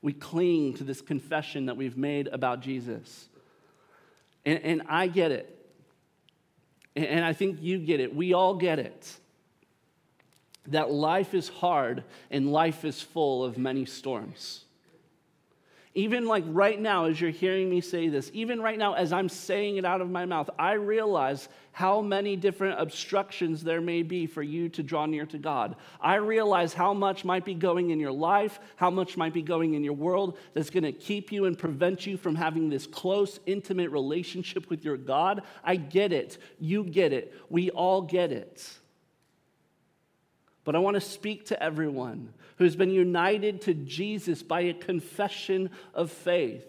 [0.03, 3.29] We cling to this confession that we've made about Jesus.
[4.45, 5.54] And, and I get it.
[6.97, 8.15] And I think you get it.
[8.15, 9.19] We all get it.
[10.69, 14.65] That life is hard and life is full of many storms.
[15.97, 19.29] Even like right now, as you're hearing me say this, even right now, as I'm
[19.29, 24.27] saying it out of my mouth, I realize how many different obstructions there may be
[24.27, 25.77] for you to draw near to God.
[26.01, 29.75] I realize how much might be going in your life, how much might be going
[29.75, 33.39] in your world that's going to keep you and prevent you from having this close,
[33.47, 35.43] intimate relationship with your God.
[35.63, 36.39] I get it.
[36.59, 37.33] You get it.
[37.49, 38.69] We all get it.
[40.65, 45.71] But I want to speak to everyone who's been united to Jesus by a confession
[45.93, 46.65] of faith.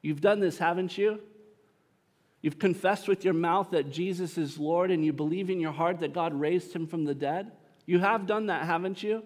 [0.00, 1.20] You've done this, haven't you?
[2.40, 6.00] You've confessed with your mouth that Jesus is Lord and you believe in your heart
[6.00, 7.50] that God raised him from the dead.
[7.84, 9.24] You have done that, haven't you?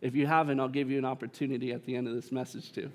[0.00, 2.90] If you haven't, I'll give you an opportunity at the end of this message too.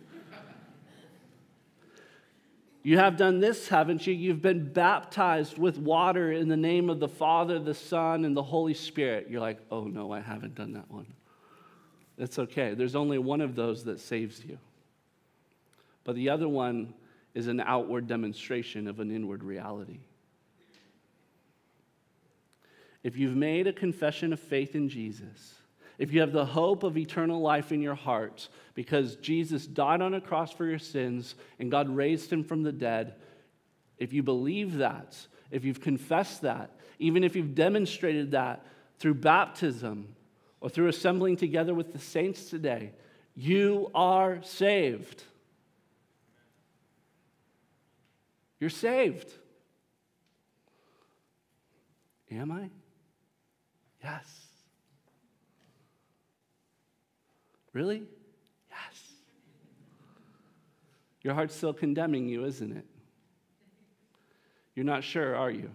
[2.88, 4.14] You have done this, haven't you?
[4.14, 8.42] You've been baptized with water in the name of the Father, the Son, and the
[8.42, 9.28] Holy Spirit.
[9.30, 11.06] You're like, oh no, I haven't done that one.
[12.18, 12.76] It's okay.
[12.76, 14.58] There's only one of those that saves you.
[16.06, 16.94] But the other one
[17.34, 20.00] is an outward demonstration of an inward reality.
[23.04, 25.56] If you've made a confession of faith in Jesus,
[25.98, 30.14] if you have the hope of eternal life in your heart because Jesus died on
[30.14, 33.16] a cross for your sins and God raised him from the dead,
[33.98, 35.18] if you believe that,
[35.50, 38.66] if you've confessed that, even if you've demonstrated that
[39.00, 40.16] through baptism
[40.62, 42.92] or through assembling together with the saints today,
[43.36, 45.24] you are saved.
[48.60, 49.32] You're saved.
[52.32, 52.70] Am I?
[54.04, 54.47] Yes.
[57.78, 58.02] Really?
[58.72, 59.04] Yes.
[61.22, 62.86] Your heart's still condemning you, isn't it?
[64.74, 65.70] You're not sure, are you?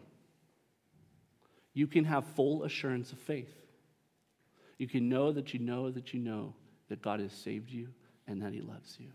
[1.74, 3.54] You can have full assurance of faith.
[4.78, 6.54] You can know that you know that you know
[6.88, 7.86] that God has saved you
[8.26, 9.10] and that He loves you.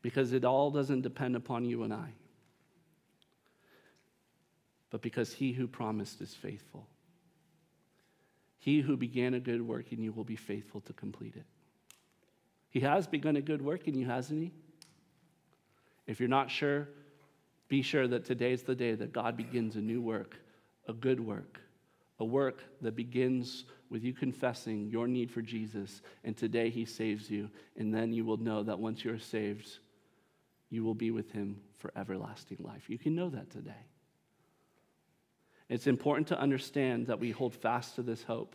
[0.00, 2.08] Because it all doesn't depend upon you and I,
[4.88, 6.86] but because He who promised is faithful.
[8.64, 11.44] He who began a good work in you will be faithful to complete it.
[12.70, 14.52] He has begun a good work in you, hasn't he?
[16.06, 16.88] If you're not sure,
[17.68, 20.38] be sure that today's the day that God begins a new work,
[20.88, 21.60] a good work,
[22.20, 27.28] a work that begins with you confessing your need for Jesus, and today he saves
[27.28, 29.78] you, and then you will know that once you're saved,
[30.70, 32.88] you will be with him for everlasting life.
[32.88, 33.84] You can know that today.
[35.68, 38.54] It's important to understand that we hold fast to this hope.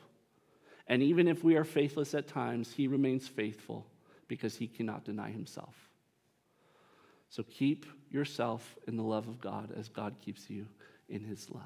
[0.88, 3.88] And even if we are faithless at times, he remains faithful
[4.28, 5.76] because he cannot deny himself.
[7.30, 10.68] So keep yourself in the love of God as God keeps you
[11.08, 11.64] in his love.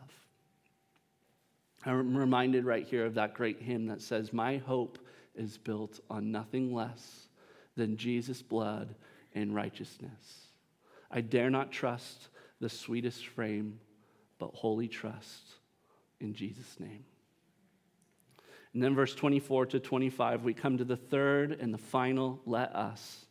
[1.86, 5.00] I'm reminded right here of that great hymn that says, My hope
[5.36, 7.28] is built on nothing less
[7.76, 8.96] than Jesus' blood
[9.34, 10.48] and righteousness.
[11.12, 12.30] I dare not trust
[12.60, 13.80] the sweetest frame
[14.44, 15.54] but wholly trust
[16.20, 17.06] in Jesus' name.
[18.74, 22.76] And then, verse 24 to 25, we come to the third and the final let
[22.76, 23.26] us.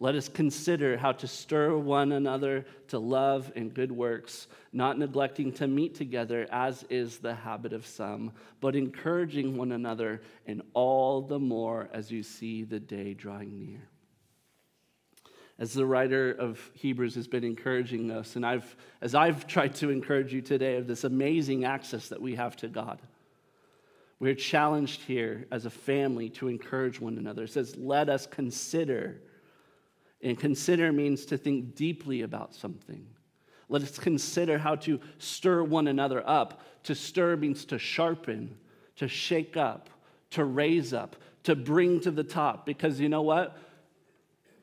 [0.00, 5.52] Let us consider how to stir one another to love and good works, not neglecting
[5.54, 8.32] to meet together, as is the habit of some,
[8.62, 13.90] but encouraging one another, and all the more as you see the day drawing near
[15.58, 19.90] as the writer of Hebrews has been encouraging us, and I've, as I've tried to
[19.90, 23.00] encourage you today, of this amazing access that we have to God.
[24.18, 27.44] We're challenged here as a family to encourage one another.
[27.44, 29.20] It says, let us consider.
[30.22, 33.06] And consider means to think deeply about something.
[33.68, 36.62] Let us consider how to stir one another up.
[36.84, 38.56] To stir means to sharpen,
[38.96, 39.90] to shake up,
[40.30, 42.64] to raise up, to bring to the top.
[42.64, 43.58] Because you know what?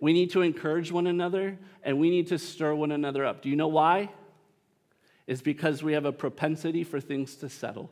[0.03, 3.41] We need to encourage one another and we need to stir one another up.
[3.41, 4.09] Do you know why?
[5.27, 7.89] It's because we have a propensity for things to settle.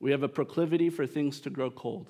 [0.00, 2.08] We have a proclivity for things to grow cold.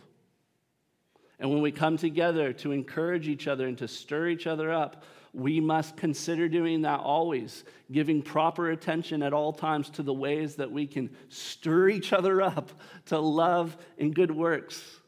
[1.40, 5.04] And when we come together to encourage each other and to stir each other up,
[5.34, 10.54] we must consider doing that always, giving proper attention at all times to the ways
[10.56, 12.70] that we can stir each other up
[13.04, 15.01] to love and good works.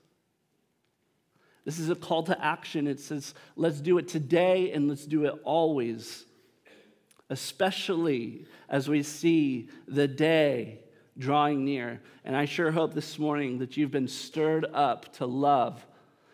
[1.64, 2.86] This is a call to action.
[2.86, 6.26] It says, let's do it today and let's do it always,
[7.30, 10.80] especially as we see the day
[11.16, 12.02] drawing near.
[12.24, 15.84] And I sure hope this morning that you've been stirred up to love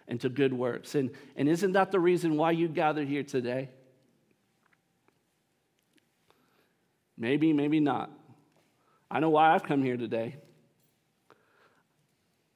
[0.09, 0.97] and to good works.
[0.97, 3.69] And, and isn't that the reason why you gathered here today?
[7.17, 8.11] Maybe, maybe not.
[9.09, 10.37] I know why I've come here today.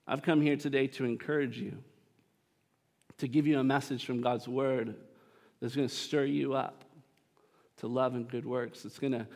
[0.07, 1.79] I've come here today to encourage you
[3.25, 4.95] to give you a message from God's word
[5.61, 6.85] that's going to stir you up
[7.79, 8.85] to love and good works.
[8.85, 9.27] It's going to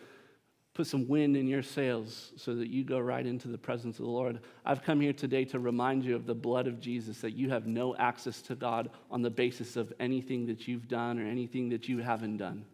[0.75, 4.05] put some wind in your sails so that you go right into the presence of
[4.05, 4.41] the Lord.
[4.63, 7.67] I've come here today to remind you of the blood of Jesus, that you have
[7.67, 11.89] no access to God on the basis of anything that you've done or anything that
[11.89, 12.67] you haven't done.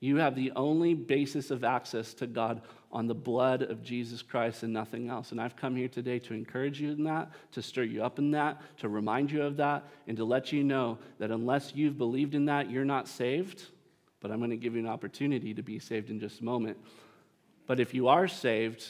[0.00, 4.62] You have the only basis of access to God on the blood of Jesus Christ
[4.62, 5.30] and nothing else.
[5.30, 8.30] And I've come here today to encourage you in that, to stir you up in
[8.32, 12.34] that, to remind you of that, and to let you know that unless you've believed
[12.34, 13.64] in that, you're not saved.
[14.20, 16.78] But I'm going to give you an opportunity to be saved in just a moment.
[17.66, 18.84] But if you are saved,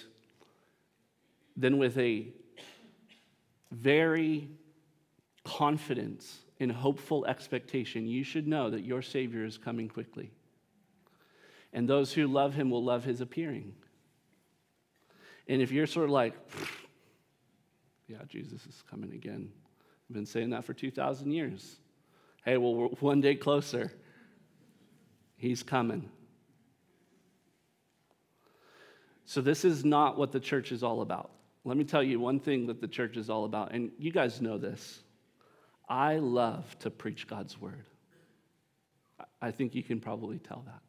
[1.56, 2.28] then with a
[3.72, 4.48] very
[5.44, 6.24] confident
[6.60, 10.30] and hopeful expectation, you should know that your Savior is coming quickly.
[11.72, 13.74] And those who love him will love his appearing.
[15.46, 16.34] And if you're sort of like,
[18.08, 19.50] yeah, Jesus is coming again,
[20.08, 21.76] I've been saying that for 2,000 years.
[22.44, 23.92] Hey, well, we're one day closer.
[25.36, 26.10] He's coming.
[29.24, 31.30] So, this is not what the church is all about.
[31.64, 34.40] Let me tell you one thing that the church is all about, and you guys
[34.40, 35.00] know this.
[35.88, 37.84] I love to preach God's word.
[39.40, 40.80] I think you can probably tell that.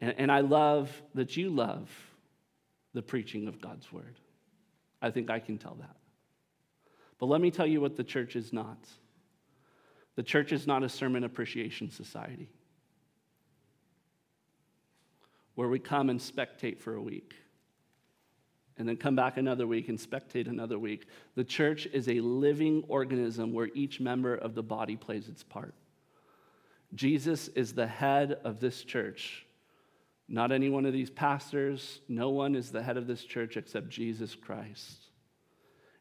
[0.00, 1.90] And, and I love that you love
[2.94, 4.16] the preaching of God's word.
[5.00, 5.96] I think I can tell that.
[7.18, 8.78] But let me tell you what the church is not.
[10.16, 12.48] The church is not a sermon appreciation society
[15.54, 17.34] where we come and spectate for a week
[18.76, 21.06] and then come back another week and spectate another week.
[21.34, 25.74] The church is a living organism where each member of the body plays its part.
[26.94, 29.44] Jesus is the head of this church.
[30.28, 32.00] Not any one of these pastors.
[32.08, 35.08] No one is the head of this church except Jesus Christ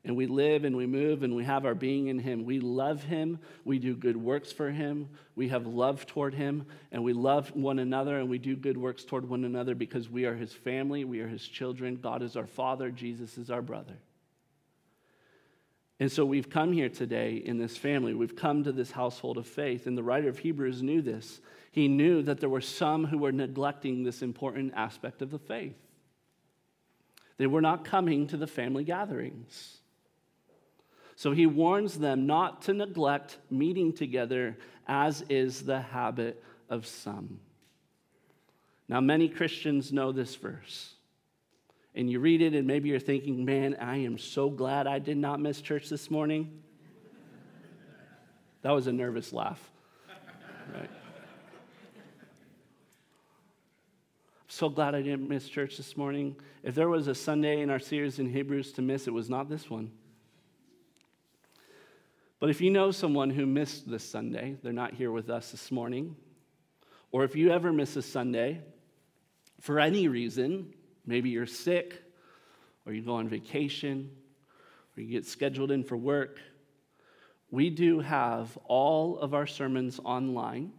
[0.07, 2.45] and we live and we move and we have our being in Him.
[2.45, 3.39] We love Him.
[3.65, 5.09] We do good works for Him.
[5.35, 6.65] We have love toward Him.
[6.93, 10.25] And we love one another and we do good works toward one another because we
[10.25, 11.03] are His family.
[11.03, 11.99] We are His children.
[12.01, 12.89] God is our Father.
[12.89, 13.97] Jesus is our brother.
[15.99, 18.13] And so we've come here today in this family.
[18.13, 19.87] We've come to this household of faith.
[19.87, 21.41] And the writer of Hebrews knew this.
[21.71, 25.75] He knew that there were some who were neglecting this important aspect of the faith.
[27.37, 29.77] They were not coming to the family gatherings.
[31.15, 37.39] So he warns them not to neglect meeting together, as is the habit of some.
[38.87, 40.93] Now, many Christians know this verse.
[41.97, 45.17] And you read it, and maybe you're thinking, man, I am so glad I did
[45.17, 46.61] not miss church this morning.
[48.61, 49.59] That was a nervous laugh.
[50.71, 50.91] Right?
[54.47, 56.35] so glad I didn't miss church this morning.
[56.61, 59.49] If there was a Sunday in our series in Hebrews to miss, it was not
[59.49, 59.89] this one.
[62.39, 65.71] But if you know someone who missed this Sunday, they're not here with us this
[65.71, 66.15] morning,
[67.11, 68.61] or if you ever miss a Sunday
[69.59, 70.75] for any reason,
[71.07, 72.03] maybe you're sick,
[72.85, 74.11] or you go on vacation,
[74.95, 76.39] or you get scheduled in for work,
[77.49, 80.71] we do have all of our sermons online,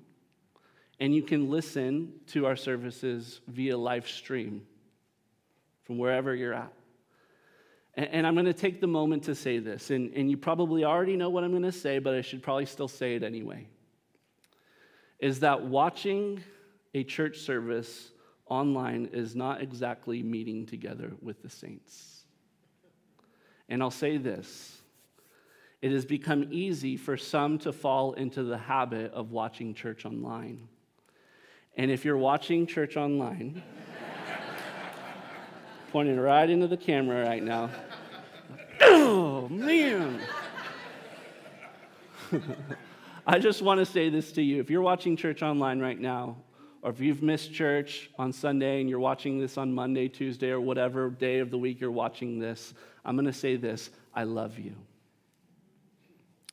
[1.01, 4.63] and you can listen to our services via live stream
[5.85, 6.73] from wherever you're at.
[7.95, 11.17] And I'm going to take the moment to say this, and, and you probably already
[11.17, 13.67] know what I'm going to say, but I should probably still say it anyway.
[15.19, 16.45] Is that watching
[16.95, 18.13] a church service
[18.49, 22.25] online is not exactly meeting together with the saints.
[23.69, 24.81] And I'll say this
[25.81, 30.69] it has become easy for some to fall into the habit of watching church online.
[31.77, 33.63] And if you're watching church online,
[35.93, 37.71] pointing right into the camera right now,
[38.81, 40.21] oh, man.
[43.27, 44.59] I just want to say this to you.
[44.61, 46.39] If you're watching church online right now,
[46.83, 50.61] or if you've missed church on Sunday and you're watching this on Monday, Tuesday, or
[50.61, 52.73] whatever day of the week you're watching this,
[53.05, 54.75] I'm going to say this I love you.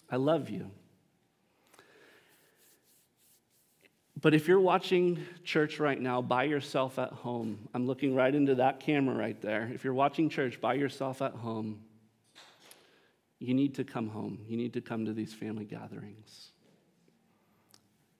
[0.09, 0.71] I love you.
[4.21, 8.55] But if you're watching church right now by yourself at home, I'm looking right into
[8.55, 9.69] that camera right there.
[9.73, 11.81] If you're watching church by yourself at home,
[13.39, 14.39] you need to come home.
[14.47, 16.51] You need to come to these family gatherings.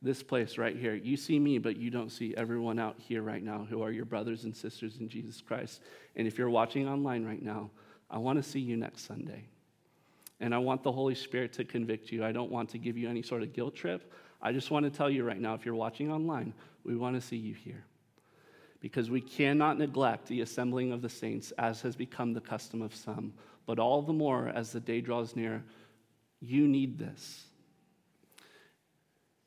[0.06, 3.44] This place right here, you see me, but you don't see everyone out here right
[3.44, 5.82] now who are your brothers and sisters in Jesus Christ.
[6.16, 7.72] And if you're watching online right now,
[8.10, 9.44] I want to see you next Sunday.
[10.40, 12.24] And I want the Holy Spirit to convict you.
[12.24, 14.14] I don't want to give you any sort of guilt trip.
[14.42, 16.54] I just want to tell you right now if you're watching online,
[16.84, 17.84] we want to see you here.
[18.80, 22.96] Because we cannot neglect the assembling of the saints, as has become the custom of
[22.96, 23.34] some
[23.66, 25.64] but all the more as the day draws near,
[26.40, 27.46] you need this.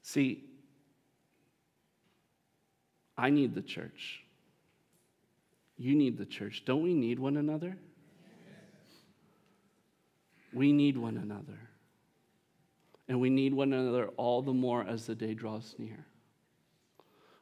[0.03, 0.45] See,
[3.19, 4.23] I need the church.
[5.77, 6.62] You need the church.
[6.64, 7.77] Don't we need one another?
[10.53, 11.59] We need one another.
[13.09, 16.07] And we need one another all the more as the day draws near.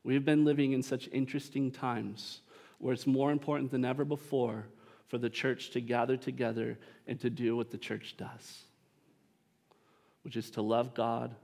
[0.02, 2.40] We've been living in such interesting times
[2.78, 4.66] where it's more important than ever before
[5.08, 8.62] for the church to gather together and to do what the church does,
[10.22, 11.34] which is to love God,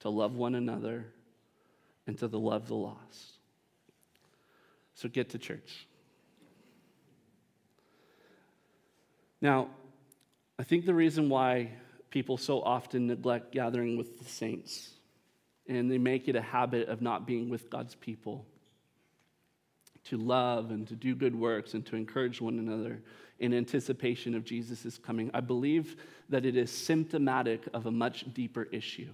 [0.00, 1.06] to love one another,
[2.06, 3.35] and to love the lost.
[4.96, 5.86] So get to church.
[9.40, 9.68] Now,
[10.58, 11.70] I think the reason why
[12.16, 14.90] People so often neglect gathering with the saints,
[15.68, 18.46] and they make it a habit of not being with God's people
[20.04, 23.02] to love and to do good works and to encourage one another
[23.38, 25.30] in anticipation of Jesus' coming.
[25.34, 25.96] I believe
[26.30, 29.10] that it is symptomatic of a much deeper issue.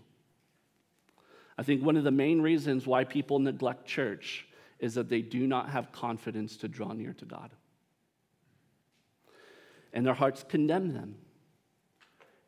[1.59, 4.47] I think one of the main reasons why people neglect church
[4.83, 7.51] is that they do not have confidence to draw near to God.
[9.93, 11.15] And their hearts condemn them,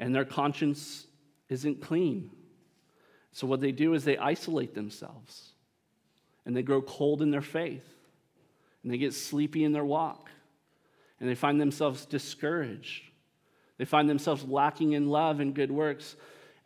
[0.01, 1.07] and their conscience
[1.49, 2.30] isn't clean.
[3.30, 5.53] So, what they do is they isolate themselves,
[6.45, 7.87] and they grow cold in their faith,
[8.82, 10.28] and they get sleepy in their walk,
[11.20, 13.05] and they find themselves discouraged.
[13.78, 16.16] They find themselves lacking in love and good works,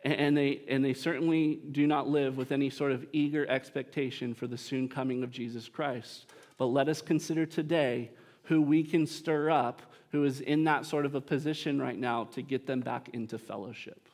[0.03, 4.47] and they, and they certainly do not live with any sort of eager expectation for
[4.47, 6.27] the soon coming of Jesus Christ.
[6.57, 8.11] But let us consider today
[8.43, 9.81] who we can stir up
[10.11, 13.37] who is in that sort of a position right now to get them back into
[13.37, 14.09] fellowship.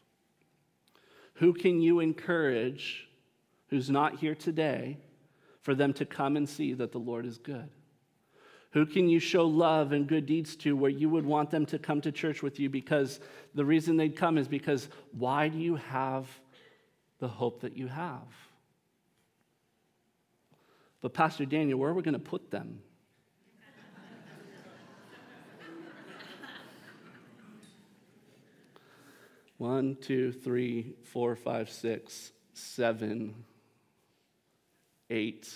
[1.35, 3.07] Who can you encourage
[3.69, 4.97] who's not here today
[5.61, 7.69] for them to come and see that the Lord is good?
[8.75, 11.79] Who can you show love and good deeds to where you would want them to
[11.79, 13.21] come to church with you because
[13.53, 16.27] the reason they'd come is because why do you have
[17.19, 18.27] the hope that you have?
[20.99, 22.79] But, Pastor Daniel, where are we going to put them?
[29.57, 33.45] One, two, three, four, five, six, seven,
[35.09, 35.49] eight,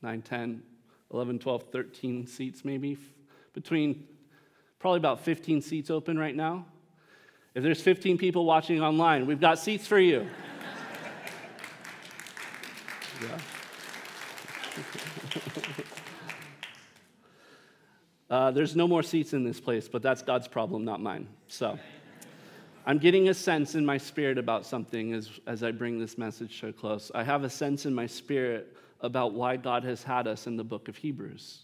[0.00, 0.62] nine, ten.
[1.16, 2.98] 11, 12, 13 seats maybe,
[3.54, 4.06] between
[4.78, 6.66] probably about 15 seats open right now.
[7.54, 10.28] If there's 15 people watching online, we've got seats for you.
[13.22, 13.38] yeah.
[18.28, 21.28] uh, there's no more seats in this place, but that's God's problem, not mine.
[21.48, 21.78] So
[22.84, 26.60] I'm getting a sense in my spirit about something as, as I bring this message
[26.60, 27.10] so close.
[27.14, 30.64] I have a sense in my spirit about why God has had us in the
[30.64, 31.60] book of Hebrews.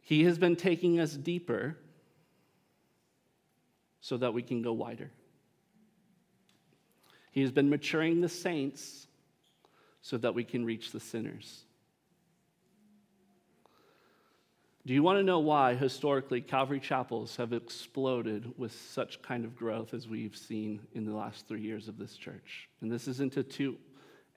[0.00, 1.76] He has been taking us deeper
[4.00, 5.10] so that we can go wider.
[7.32, 9.08] He has been maturing the saints
[10.00, 11.65] so that we can reach the sinners.
[14.86, 19.56] Do you want to know why historically Calvary chapels have exploded with such kind of
[19.56, 22.68] growth as we've seen in the last three years of this church?
[22.80, 23.80] And this isn't to toot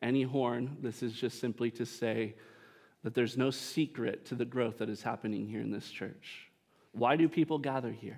[0.01, 2.33] any horn, this is just simply to say
[3.03, 6.49] that there's no secret to the growth that is happening here in this church.
[6.93, 8.17] Why do people gather here?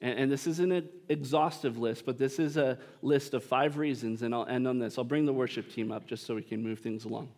[0.00, 4.22] And, and this isn't an exhaustive list, but this is a list of five reasons,
[4.22, 4.96] and I'll end on this.
[4.96, 7.28] I'll bring the worship team up just so we can move things along.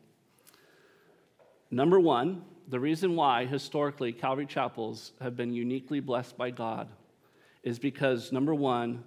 [1.72, 6.86] Number one, the reason why historically Calvary chapels have been uniquely blessed by God
[7.62, 9.02] is because, number one,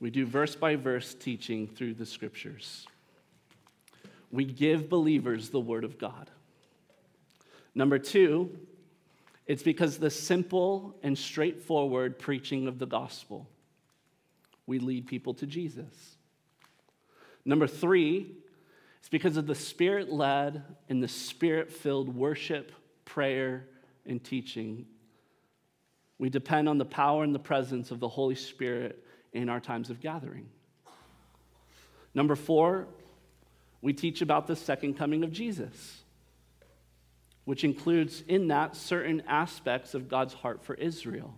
[0.00, 2.86] we do verse by verse teaching through the scriptures.
[4.32, 6.30] We give believers the word of God.
[7.74, 8.58] Number two,
[9.46, 13.46] it's because the simple and straightforward preaching of the gospel.
[14.66, 16.16] We lead people to Jesus.
[17.44, 18.32] Number three,
[19.06, 22.72] it's because of the spirit led and the spirit filled worship,
[23.04, 23.68] prayer,
[24.04, 24.84] and teaching.
[26.18, 29.90] We depend on the power and the presence of the Holy Spirit in our times
[29.90, 30.48] of gathering.
[32.16, 32.88] Number four,
[33.80, 36.02] we teach about the second coming of Jesus,
[37.44, 41.32] which includes in that certain aspects of God's heart for Israel.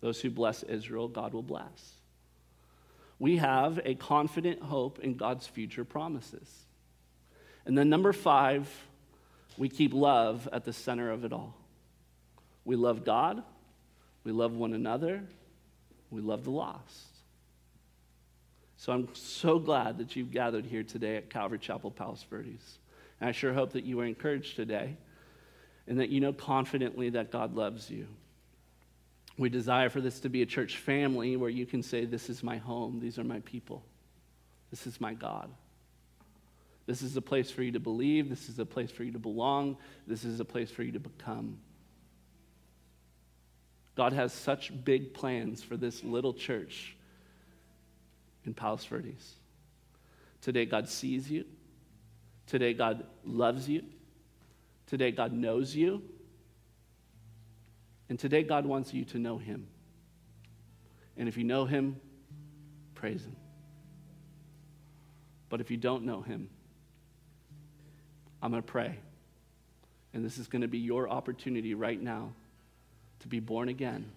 [0.00, 1.97] Those who bless Israel, God will bless
[3.18, 6.48] we have a confident hope in God's future promises.
[7.66, 8.68] And then, number five,
[9.56, 11.54] we keep love at the center of it all.
[12.64, 13.42] We love God,
[14.24, 15.22] we love one another,
[16.10, 17.06] we love the lost.
[18.76, 22.78] So I'm so glad that you've gathered here today at Calvary Chapel, Palos Verdes.
[23.20, 24.96] And I sure hope that you were encouraged today
[25.88, 28.06] and that you know confidently that God loves you.
[29.38, 32.42] We desire for this to be a church family where you can say, This is
[32.42, 33.84] my home, these are my people,
[34.70, 35.48] this is my God.
[36.86, 39.18] This is a place for you to believe, this is a place for you to
[39.18, 39.76] belong,
[40.06, 41.58] this is a place for you to become.
[43.94, 46.96] God has such big plans for this little church
[48.46, 49.34] in Palos Verdes.
[50.40, 51.44] Today, God sees you.
[52.46, 53.82] Today, God loves you.
[54.86, 56.02] Today, God knows you.
[58.08, 59.66] And today, God wants you to know Him.
[61.16, 62.00] And if you know Him,
[62.94, 63.36] praise Him.
[65.48, 66.48] But if you don't know Him,
[68.42, 68.96] I'm going to pray.
[70.14, 72.32] And this is going to be your opportunity right now
[73.20, 74.10] to be born again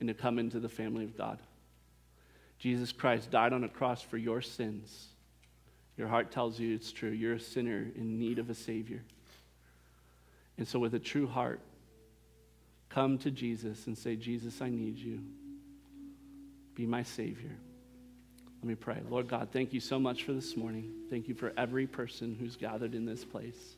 [0.00, 1.38] and to come into the family of God.
[2.58, 5.08] Jesus Christ died on a cross for your sins.
[5.96, 7.10] Your heart tells you it's true.
[7.10, 9.02] You're a sinner in need of a Savior.
[10.58, 11.60] And so, with a true heart,
[12.96, 15.20] come to Jesus and say, Jesus, I need you.
[16.74, 17.54] Be my Savior.
[18.62, 19.02] Let me pray.
[19.10, 20.90] Lord God, thank you so much for this morning.
[21.10, 23.76] Thank you for every person who's gathered in this place.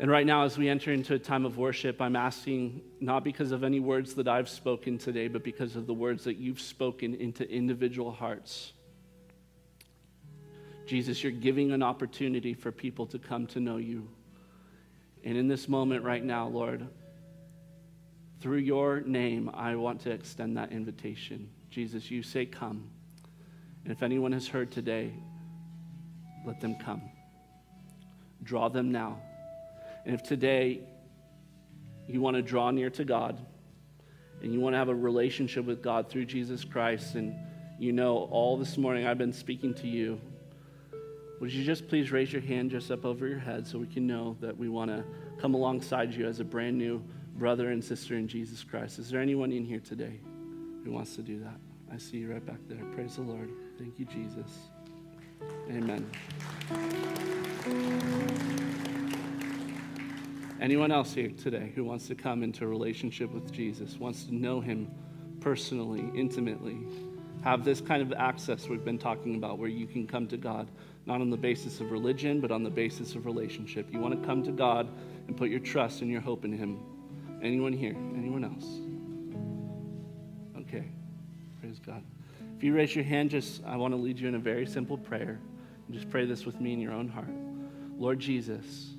[0.00, 3.52] And right now, as we enter into a time of worship, I'm asking not because
[3.52, 7.14] of any words that I've spoken today, but because of the words that you've spoken
[7.14, 8.72] into individual hearts.
[10.86, 14.08] Jesus, you're giving an opportunity for people to come to know you.
[15.22, 16.88] And in this moment right now, Lord,
[18.40, 21.48] through your name, I want to extend that invitation.
[21.70, 22.88] Jesus, you say, Come.
[23.84, 25.12] And if anyone has heard today,
[26.46, 27.02] let them come.
[28.42, 29.20] Draw them now.
[30.04, 30.80] And if today
[32.06, 33.38] you want to draw near to God
[34.42, 37.34] and you want to have a relationship with God through Jesus Christ, and
[37.78, 40.18] you know all this morning I've been speaking to you,
[41.40, 44.06] would you just please raise your hand just up over your head so we can
[44.06, 45.04] know that we want to
[45.38, 47.02] come alongside you as a brand new
[47.36, 48.98] brother and sister in Jesus Christ?
[48.98, 50.20] Is there anyone in here today
[50.84, 51.56] who wants to do that?
[51.92, 52.84] I see you right back there.
[52.94, 53.50] Praise the Lord.
[53.78, 54.50] Thank you, Jesus.
[55.70, 56.08] Amen.
[60.60, 64.34] Anyone else here today who wants to come into a relationship with Jesus, wants to
[64.34, 64.90] know him
[65.40, 66.78] personally, intimately,
[67.42, 70.70] have this kind of access we've been talking about where you can come to God,
[71.06, 73.86] not on the basis of religion, but on the basis of relationship.
[73.90, 74.88] You want to come to God
[75.26, 76.78] and put your trust and your hope in him.
[77.42, 77.96] Anyone here?
[78.16, 78.66] Anyone else?
[80.62, 80.84] Okay.
[81.60, 82.02] Praise God.
[82.56, 84.98] If you raise your hand, just I want to lead you in a very simple
[84.98, 85.40] prayer.
[85.90, 87.30] Just pray this with me in your own heart.
[87.96, 88.90] Lord Jesus,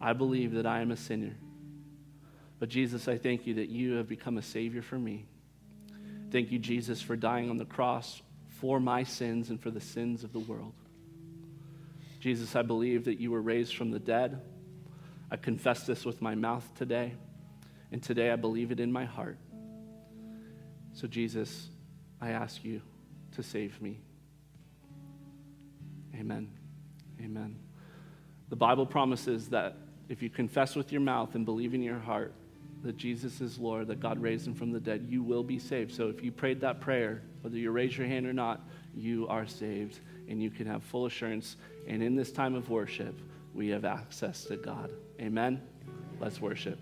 [0.00, 1.36] I believe that I am a sinner.
[2.58, 5.26] But Jesus, I thank you that you have become a Savior for me.
[6.30, 8.22] Thank you, Jesus, for dying on the cross
[8.60, 10.72] for my sins and for the sins of the world.
[12.20, 14.40] Jesus, I believe that you were raised from the dead.
[15.30, 17.14] I confess this with my mouth today,
[17.92, 19.38] and today I believe it in my heart.
[20.92, 21.68] So, Jesus,
[22.20, 22.82] I ask you
[23.32, 24.00] to save me.
[26.14, 26.50] Amen.
[27.20, 27.56] Amen.
[28.48, 29.76] The Bible promises that
[30.08, 32.34] if you confess with your mouth and believe in your heart
[32.82, 35.94] that Jesus is Lord, that God raised him from the dead, you will be saved.
[35.94, 38.60] So if you prayed that prayer, whether you raise your hand or not,
[38.94, 41.56] you are saved and you can have full assurance.
[41.86, 43.20] And in this time of worship,
[43.54, 44.90] we have access to God.
[45.20, 45.60] Amen.
[46.20, 46.76] Let's worship.